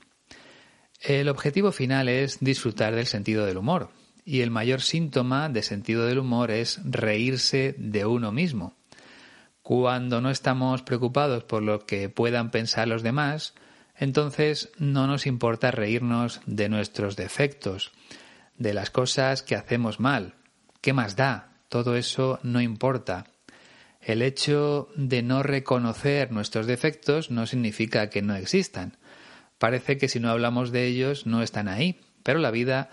El 1.00 1.28
objetivo 1.28 1.72
final 1.72 2.08
es 2.08 2.38
disfrutar 2.40 2.94
del 2.94 3.06
sentido 3.06 3.46
del 3.46 3.58
humor. 3.58 3.90
Y 4.24 4.40
el 4.40 4.50
mayor 4.50 4.80
síntoma 4.82 5.48
de 5.48 5.62
sentido 5.62 6.06
del 6.06 6.18
humor 6.18 6.50
es 6.50 6.80
reírse 6.84 7.74
de 7.78 8.06
uno 8.06 8.32
mismo. 8.32 8.76
Cuando 9.62 10.20
no 10.20 10.30
estamos 10.30 10.82
preocupados 10.82 11.44
por 11.44 11.62
lo 11.62 11.86
que 11.86 12.08
puedan 12.08 12.50
pensar 12.50 12.88
los 12.88 13.02
demás, 13.02 13.54
entonces 13.96 14.70
no 14.78 15.06
nos 15.06 15.26
importa 15.26 15.70
reírnos 15.70 16.40
de 16.46 16.68
nuestros 16.68 17.16
defectos, 17.16 17.92
de 18.56 18.74
las 18.74 18.90
cosas 18.90 19.42
que 19.42 19.54
hacemos 19.54 20.00
mal. 20.00 20.34
¿Qué 20.80 20.92
más 20.92 21.16
da? 21.16 21.50
todo 21.70 21.96
eso 21.96 22.40
no 22.42 22.60
importa. 22.60 23.24
El 24.02 24.20
hecho 24.20 24.88
de 24.96 25.22
no 25.22 25.42
reconocer 25.42 26.32
nuestros 26.32 26.66
defectos 26.66 27.30
no 27.30 27.46
significa 27.46 28.10
que 28.10 28.22
no 28.22 28.34
existan. 28.34 28.96
Parece 29.58 29.96
que 29.96 30.08
si 30.08 30.20
no 30.20 30.30
hablamos 30.30 30.72
de 30.72 30.86
ellos 30.86 31.26
no 31.26 31.42
están 31.42 31.68
ahí, 31.68 32.00
pero 32.22 32.38
la 32.38 32.50
vida 32.50 32.90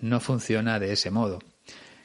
no 0.00 0.20
funciona 0.20 0.78
de 0.78 0.92
ese 0.92 1.10
modo. 1.10 1.40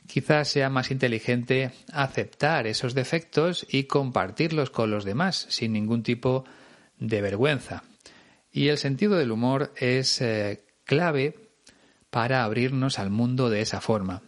Quizás 0.08 0.48
sea 0.48 0.70
más 0.70 0.90
inteligente 0.90 1.72
aceptar 1.94 2.66
esos 2.66 2.96
defectos 2.96 3.66
y 3.70 3.84
compartirlos 3.84 4.72
con 4.72 4.90
los 4.90 5.06
demás 5.06 5.46
sin 5.50 5.74
ningún 5.74 6.02
tipo 6.02 6.46
de 6.98 7.22
vergüenza. 7.22 7.84
Y 8.52 8.70
el 8.70 8.78
sentido 8.78 9.18
del 9.18 9.32
humor 9.32 9.72
es 9.78 10.20
eh, 10.22 10.66
clave 10.84 11.52
para 12.10 12.44
abrirnos 12.44 12.98
al 12.98 13.12
mundo 13.12 13.50
de 13.50 13.62
esa 13.62 13.82
forma. 13.82 14.24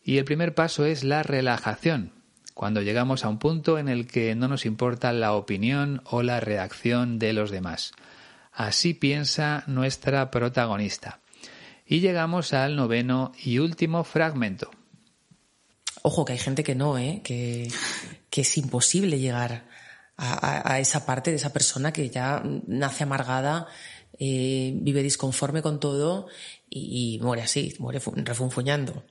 Y 0.00 0.18
el 0.18 0.24
primer 0.24 0.54
paso 0.54 0.84
es 0.84 1.02
la 1.02 1.22
relajación, 1.22 2.12
cuando 2.54 2.80
llegamos 2.80 3.24
a 3.24 3.28
un 3.28 3.38
punto 3.38 3.78
en 3.78 3.88
el 3.88 4.06
que 4.06 4.34
no 4.36 4.46
nos 4.46 4.64
importa 4.64 5.12
la 5.12 5.32
opinión 5.32 6.02
o 6.04 6.22
la 6.22 6.38
reacción 6.38 7.18
de 7.18 7.32
los 7.32 7.50
demás. 7.50 7.92
Así 8.52 8.94
piensa 8.94 9.64
nuestra 9.66 10.30
protagonista. 10.30 11.20
Y 11.86 12.00
llegamos 12.00 12.52
al 12.52 12.76
noveno 12.76 13.32
y 13.42 13.58
último 13.58 14.04
fragmento. 14.04 14.70
Ojo, 16.02 16.24
que 16.24 16.32
hay 16.32 16.38
gente 16.38 16.64
que 16.64 16.74
no, 16.74 16.98
¿eh? 16.98 17.20
que, 17.24 17.70
es 18.30 18.58
imposible 18.58 19.18
llegar 19.18 19.66
a, 20.16 20.78
esa 20.78 21.06
parte 21.06 21.30
de 21.30 21.36
esa 21.36 21.52
persona 21.52 21.92
que 21.92 22.10
ya 22.10 22.42
nace 22.66 23.04
amargada, 23.04 23.66
eh, 24.18 24.72
vive 24.76 25.02
disconforme 25.02 25.62
con 25.62 25.80
todo 25.80 26.26
y, 26.68 27.16
y 27.16 27.18
muere 27.20 27.42
así, 27.42 27.74
muere 27.78 28.00
refunfuñando. 28.16 29.02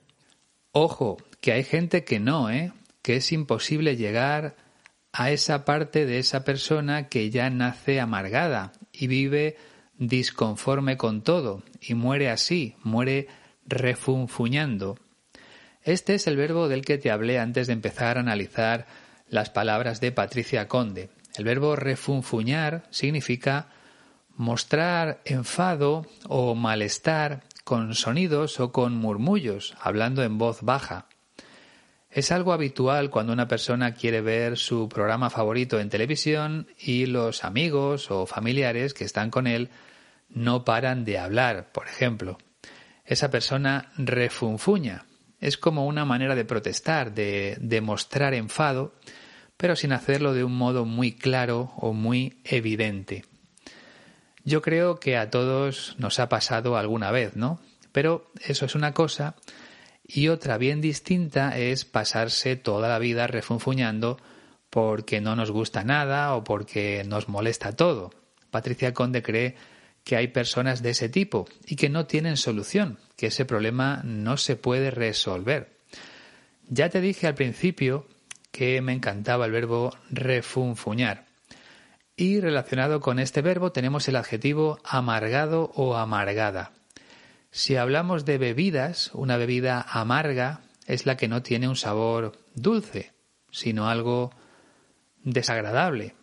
Ojo, 0.72 1.16
que 1.40 1.52
hay 1.52 1.64
gente 1.64 2.04
que 2.04 2.20
no, 2.20 2.50
¿eh? 2.50 2.72
Que 3.02 3.16
es 3.16 3.32
imposible 3.32 3.96
llegar 3.96 4.56
a 5.12 5.30
esa 5.30 5.64
parte 5.64 6.06
de 6.06 6.18
esa 6.18 6.44
persona 6.44 7.08
que 7.08 7.30
ya 7.30 7.48
nace 7.48 8.00
amargada 8.00 8.72
y 8.92 9.06
vive 9.06 9.56
disconforme 9.98 10.96
con 10.96 11.22
todo 11.22 11.62
y 11.80 11.94
muere 11.94 12.30
así, 12.30 12.76
muere 12.82 13.28
refunfuñando. 13.66 14.98
Este 15.82 16.14
es 16.14 16.26
el 16.26 16.36
verbo 16.36 16.68
del 16.68 16.84
que 16.84 16.98
te 16.98 17.10
hablé 17.10 17.38
antes 17.38 17.66
de 17.66 17.74
empezar 17.74 18.16
a 18.16 18.20
analizar 18.20 18.86
las 19.28 19.50
palabras 19.50 20.00
de 20.00 20.12
Patricia 20.12 20.68
Conde. 20.68 21.10
El 21.36 21.44
verbo 21.44 21.76
refunfuñar 21.76 22.86
significa 22.90 23.68
mostrar 24.36 25.20
enfado 25.24 26.06
o 26.28 26.54
malestar 26.54 27.44
con 27.64 27.94
sonidos 27.94 28.60
o 28.60 28.72
con 28.72 28.96
murmullos, 28.96 29.74
hablando 29.80 30.22
en 30.22 30.38
voz 30.38 30.62
baja. 30.62 31.06
Es 32.14 32.30
algo 32.30 32.52
habitual 32.52 33.10
cuando 33.10 33.32
una 33.32 33.48
persona 33.48 33.94
quiere 33.94 34.20
ver 34.20 34.56
su 34.56 34.88
programa 34.88 35.30
favorito 35.30 35.80
en 35.80 35.90
televisión 35.90 36.68
y 36.78 37.06
los 37.06 37.42
amigos 37.42 38.08
o 38.12 38.24
familiares 38.24 38.94
que 38.94 39.02
están 39.02 39.30
con 39.30 39.48
él 39.48 39.70
no 40.28 40.64
paran 40.64 41.04
de 41.04 41.18
hablar, 41.18 41.72
por 41.72 41.88
ejemplo. 41.88 42.38
Esa 43.04 43.32
persona 43.32 43.90
refunfuña. 43.96 45.06
Es 45.40 45.58
como 45.58 45.88
una 45.88 46.04
manera 46.04 46.36
de 46.36 46.44
protestar, 46.44 47.14
de 47.14 47.56
demostrar 47.60 48.32
enfado, 48.32 48.94
pero 49.56 49.74
sin 49.74 49.92
hacerlo 49.92 50.34
de 50.34 50.44
un 50.44 50.56
modo 50.56 50.84
muy 50.84 51.16
claro 51.16 51.72
o 51.76 51.92
muy 51.92 52.38
evidente. 52.44 53.24
Yo 54.44 54.62
creo 54.62 55.00
que 55.00 55.16
a 55.16 55.30
todos 55.30 55.96
nos 55.98 56.20
ha 56.20 56.28
pasado 56.28 56.76
alguna 56.76 57.10
vez, 57.10 57.34
¿no? 57.34 57.58
Pero 57.90 58.30
eso 58.40 58.66
es 58.66 58.76
una 58.76 58.94
cosa 58.94 59.34
y 60.06 60.28
otra 60.28 60.58
bien 60.58 60.80
distinta 60.80 61.58
es 61.58 61.84
pasarse 61.84 62.56
toda 62.56 62.88
la 62.88 62.98
vida 62.98 63.26
refunfuñando 63.26 64.18
porque 64.70 65.20
no 65.20 65.36
nos 65.36 65.50
gusta 65.50 65.84
nada 65.84 66.34
o 66.34 66.44
porque 66.44 67.04
nos 67.06 67.28
molesta 67.28 67.72
todo. 67.72 68.10
Patricia 68.50 68.92
Conde 68.92 69.22
cree 69.22 69.56
que 70.04 70.16
hay 70.16 70.28
personas 70.28 70.82
de 70.82 70.90
ese 70.90 71.08
tipo 71.08 71.46
y 71.66 71.76
que 71.76 71.88
no 71.88 72.06
tienen 72.06 72.36
solución, 72.36 72.98
que 73.16 73.28
ese 73.28 73.46
problema 73.46 74.02
no 74.04 74.36
se 74.36 74.56
puede 74.56 74.90
resolver. 74.90 75.78
Ya 76.68 76.90
te 76.90 77.00
dije 77.00 77.26
al 77.26 77.34
principio 77.34 78.06
que 78.52 78.80
me 78.82 78.92
encantaba 78.92 79.46
el 79.46 79.52
verbo 79.52 79.96
refunfuñar. 80.10 81.24
Y 82.16 82.40
relacionado 82.40 83.00
con 83.00 83.18
este 83.18 83.42
verbo 83.42 83.72
tenemos 83.72 84.06
el 84.08 84.16
adjetivo 84.16 84.78
amargado 84.84 85.72
o 85.74 85.96
amargada. 85.96 86.72
Si 87.56 87.76
hablamos 87.76 88.24
de 88.24 88.36
bebidas, 88.36 89.12
una 89.14 89.36
bebida 89.36 89.80
amarga 89.88 90.62
es 90.88 91.06
la 91.06 91.16
que 91.16 91.28
no 91.28 91.44
tiene 91.44 91.68
un 91.68 91.76
sabor 91.76 92.36
dulce, 92.56 93.12
sino 93.52 93.88
algo 93.88 94.32
desagradable. 95.22 96.16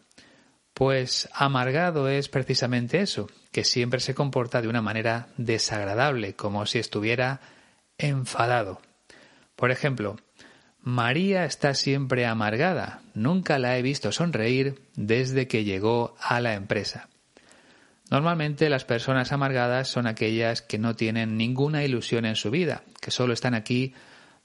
Pues 0.73 1.29
amargado 1.33 2.09
es 2.09 2.27
precisamente 2.27 2.99
eso, 2.99 3.29
que 3.53 3.63
siempre 3.63 4.01
se 4.01 4.13
comporta 4.13 4.61
de 4.61 4.67
una 4.67 4.81
manera 4.81 5.29
desagradable, 5.37 6.35
como 6.35 6.65
si 6.65 6.79
estuviera 6.79 7.39
enfadado. 7.97 8.81
Por 9.55 9.71
ejemplo, 9.71 10.17
María 10.81 11.45
está 11.45 11.75
siempre 11.75 12.25
amargada. 12.25 13.03
Nunca 13.13 13.57
la 13.57 13.77
he 13.77 13.81
visto 13.81 14.11
sonreír 14.11 14.81
desde 14.97 15.47
que 15.47 15.63
llegó 15.63 16.13
a 16.19 16.41
la 16.41 16.55
empresa. 16.55 17.07
Normalmente 18.11 18.69
las 18.69 18.85
personas 18.85 19.31
amargadas 19.31 19.87
son 19.87 20.05
aquellas 20.05 20.61
que 20.61 20.77
no 20.77 20.95
tienen 20.95 21.37
ninguna 21.37 21.83
ilusión 21.83 22.25
en 22.25 22.35
su 22.35 22.51
vida, 22.51 22.83
que 23.01 23.09
solo 23.09 23.33
están 23.33 23.55
aquí 23.55 23.95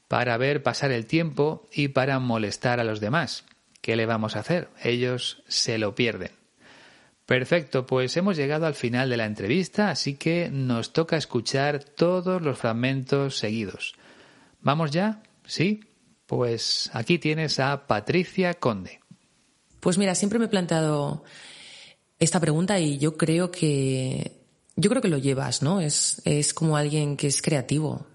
para 0.08 0.38
ver 0.38 0.62
pasar 0.62 0.92
el 0.92 1.04
tiempo 1.04 1.66
y 1.72 1.88
para 1.88 2.18
molestar 2.18 2.80
a 2.80 2.84
los 2.84 3.00
demás, 3.00 3.44
¿Qué 3.86 3.94
le 3.94 4.04
vamos 4.04 4.34
a 4.34 4.40
hacer? 4.40 4.68
Ellos 4.82 5.44
se 5.46 5.78
lo 5.78 5.94
pierden. 5.94 6.32
Perfecto, 7.24 7.86
pues 7.86 8.16
hemos 8.16 8.36
llegado 8.36 8.66
al 8.66 8.74
final 8.74 9.08
de 9.08 9.16
la 9.16 9.26
entrevista, 9.26 9.90
así 9.90 10.14
que 10.16 10.50
nos 10.50 10.92
toca 10.92 11.16
escuchar 11.16 11.84
todos 11.84 12.42
los 12.42 12.58
fragmentos 12.58 13.38
seguidos. 13.38 13.94
¿Vamos 14.60 14.90
ya? 14.90 15.22
¿Sí? 15.44 15.84
Pues 16.26 16.90
aquí 16.94 17.20
tienes 17.20 17.60
a 17.60 17.86
Patricia 17.86 18.54
Conde. 18.54 18.98
Pues 19.78 19.98
mira, 19.98 20.16
siempre 20.16 20.40
me 20.40 20.46
he 20.46 20.48
planteado 20.48 21.22
esta 22.18 22.40
pregunta 22.40 22.78
y 22.78 22.98
yo 22.98 23.16
creo 23.16 23.50
que 23.50 24.46
yo 24.76 24.90
creo 24.90 25.02
que 25.02 25.08
lo 25.08 25.18
llevas, 25.18 25.62
¿no? 25.62 25.80
Es, 25.80 26.20
es 26.24 26.52
como 26.52 26.76
alguien 26.76 27.16
que 27.16 27.26
es 27.26 27.40
creativo. 27.40 28.06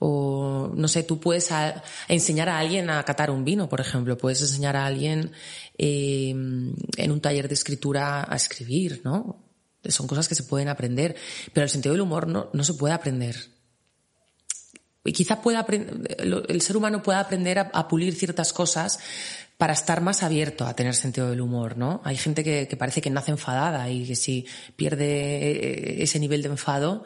O, 0.00 0.70
no 0.74 0.88
sé, 0.88 1.02
tú 1.02 1.18
puedes 1.18 1.50
enseñar 2.08 2.48
a 2.48 2.58
alguien 2.58 2.90
a 2.90 3.02
catar 3.04 3.30
un 3.30 3.44
vino, 3.44 3.68
por 3.68 3.80
ejemplo. 3.80 4.18
Puedes 4.18 4.40
enseñar 4.42 4.76
a 4.76 4.86
alguien 4.86 5.32
eh, 5.76 6.30
en 6.30 7.12
un 7.12 7.20
taller 7.20 7.48
de 7.48 7.54
escritura 7.54 8.26
a 8.28 8.36
escribir, 8.36 9.02
¿no? 9.04 9.44
Son 9.84 10.06
cosas 10.06 10.28
que 10.28 10.34
se 10.34 10.42
pueden 10.44 10.68
aprender. 10.68 11.16
Pero 11.52 11.64
el 11.64 11.70
sentido 11.70 11.92
del 11.92 12.02
humor 12.02 12.26
no, 12.26 12.50
no 12.52 12.64
se 12.64 12.74
puede 12.74 12.94
aprender. 12.94 13.36
Y 15.04 15.12
quizá 15.12 15.40
pueda 15.40 15.64
el 15.68 16.60
ser 16.60 16.76
humano 16.76 17.02
pueda 17.02 17.20
aprender 17.20 17.58
a 17.58 17.88
pulir 17.88 18.14
ciertas 18.14 18.52
cosas 18.52 18.98
para 19.58 19.72
estar 19.72 20.00
más 20.00 20.22
abierto 20.22 20.66
a 20.66 20.74
tener 20.74 20.94
sentido 20.94 21.28
del 21.28 21.40
humor, 21.40 21.76
¿no? 21.76 22.00
Hay 22.04 22.16
gente 22.16 22.44
que, 22.44 22.74
parece 22.78 23.02
que 23.02 23.10
nace 23.10 23.32
enfadada 23.32 23.90
y 23.90 24.06
que 24.06 24.14
si 24.14 24.46
pierde 24.76 25.06
eh, 25.06 26.02
ese 26.02 26.20
nivel 26.20 26.42
de 26.42 26.48
enfado, 26.48 27.04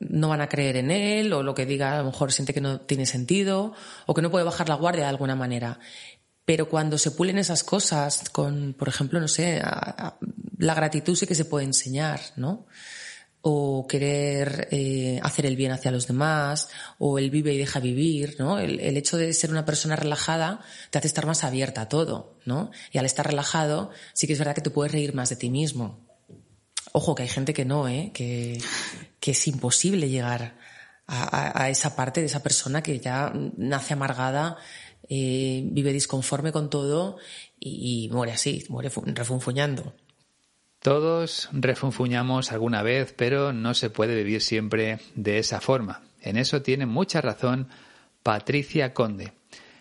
no 0.00 0.30
van 0.30 0.40
a 0.40 0.48
creer 0.48 0.78
en 0.78 0.90
él 0.90 1.32
o 1.34 1.42
lo 1.42 1.54
que 1.54 1.66
diga 1.66 1.94
a 1.94 1.98
lo 1.98 2.06
mejor 2.06 2.32
siente 2.32 2.54
que 2.54 2.62
no 2.62 2.80
tiene 2.80 3.04
sentido 3.04 3.74
o 4.06 4.14
que 4.14 4.22
no 4.22 4.30
puede 4.30 4.46
bajar 4.46 4.68
la 4.68 4.76
guardia 4.76 5.04
de 5.04 5.10
alguna 5.10 5.36
manera. 5.36 5.78
Pero 6.46 6.70
cuando 6.70 6.96
se 6.96 7.10
pulen 7.10 7.36
esas 7.36 7.62
cosas 7.62 8.30
con, 8.30 8.74
por 8.74 8.88
ejemplo, 8.88 9.20
no 9.20 9.28
sé, 9.28 9.62
la 10.58 10.74
gratitud 10.74 11.14
sí 11.14 11.26
que 11.26 11.34
se 11.34 11.44
puede 11.44 11.66
enseñar, 11.66 12.20
¿no? 12.36 12.66
O 13.46 13.86
querer 13.86 14.68
eh, 14.70 15.20
hacer 15.22 15.44
el 15.44 15.54
bien 15.54 15.70
hacia 15.70 15.90
los 15.90 16.06
demás, 16.06 16.70
o 16.98 17.18
el 17.18 17.28
vive 17.28 17.52
y 17.52 17.58
deja 17.58 17.78
vivir, 17.78 18.36
¿no? 18.38 18.58
El, 18.58 18.80
el, 18.80 18.96
hecho 18.96 19.18
de 19.18 19.34
ser 19.34 19.50
una 19.50 19.66
persona 19.66 19.96
relajada 19.96 20.60
te 20.88 20.96
hace 20.96 21.08
estar 21.08 21.26
más 21.26 21.44
abierta 21.44 21.82
a 21.82 21.88
todo, 21.90 22.38
¿no? 22.46 22.70
Y 22.90 22.96
al 22.96 23.04
estar 23.04 23.26
relajado, 23.26 23.90
sí 24.14 24.26
que 24.26 24.32
es 24.32 24.38
verdad 24.38 24.54
que 24.54 24.62
te 24.62 24.70
puedes 24.70 24.92
reír 24.92 25.14
más 25.14 25.28
de 25.28 25.36
ti 25.36 25.50
mismo. 25.50 26.08
Ojo, 26.92 27.14
que 27.14 27.24
hay 27.24 27.28
gente 27.28 27.52
que 27.52 27.66
no, 27.66 27.86
¿eh? 27.86 28.12
Que, 28.14 28.58
que 29.20 29.32
es 29.32 29.46
imposible 29.46 30.08
llegar 30.08 30.56
a, 31.06 31.64
a, 31.64 31.68
esa 31.68 31.94
parte 31.96 32.20
de 32.20 32.28
esa 32.28 32.42
persona 32.42 32.82
que 32.82 32.98
ya 32.98 33.30
nace 33.58 33.92
amargada, 33.92 34.56
eh, 35.10 35.64
vive 35.66 35.92
disconforme 35.92 36.50
con 36.50 36.70
todo 36.70 37.18
y, 37.60 38.06
y 38.06 38.08
muere 38.08 38.32
así, 38.32 38.64
muere 38.70 38.90
refunfuñando. 39.04 39.92
Todos 40.84 41.48
refunfuñamos 41.52 42.52
alguna 42.52 42.82
vez, 42.82 43.14
pero 43.16 43.54
no 43.54 43.72
se 43.72 43.88
puede 43.88 44.14
vivir 44.16 44.42
siempre 44.42 44.98
de 45.14 45.38
esa 45.38 45.62
forma. 45.62 46.02
En 46.20 46.36
eso 46.36 46.60
tiene 46.60 46.84
mucha 46.84 47.22
razón 47.22 47.68
Patricia 48.22 48.92
Conde. 48.92 49.32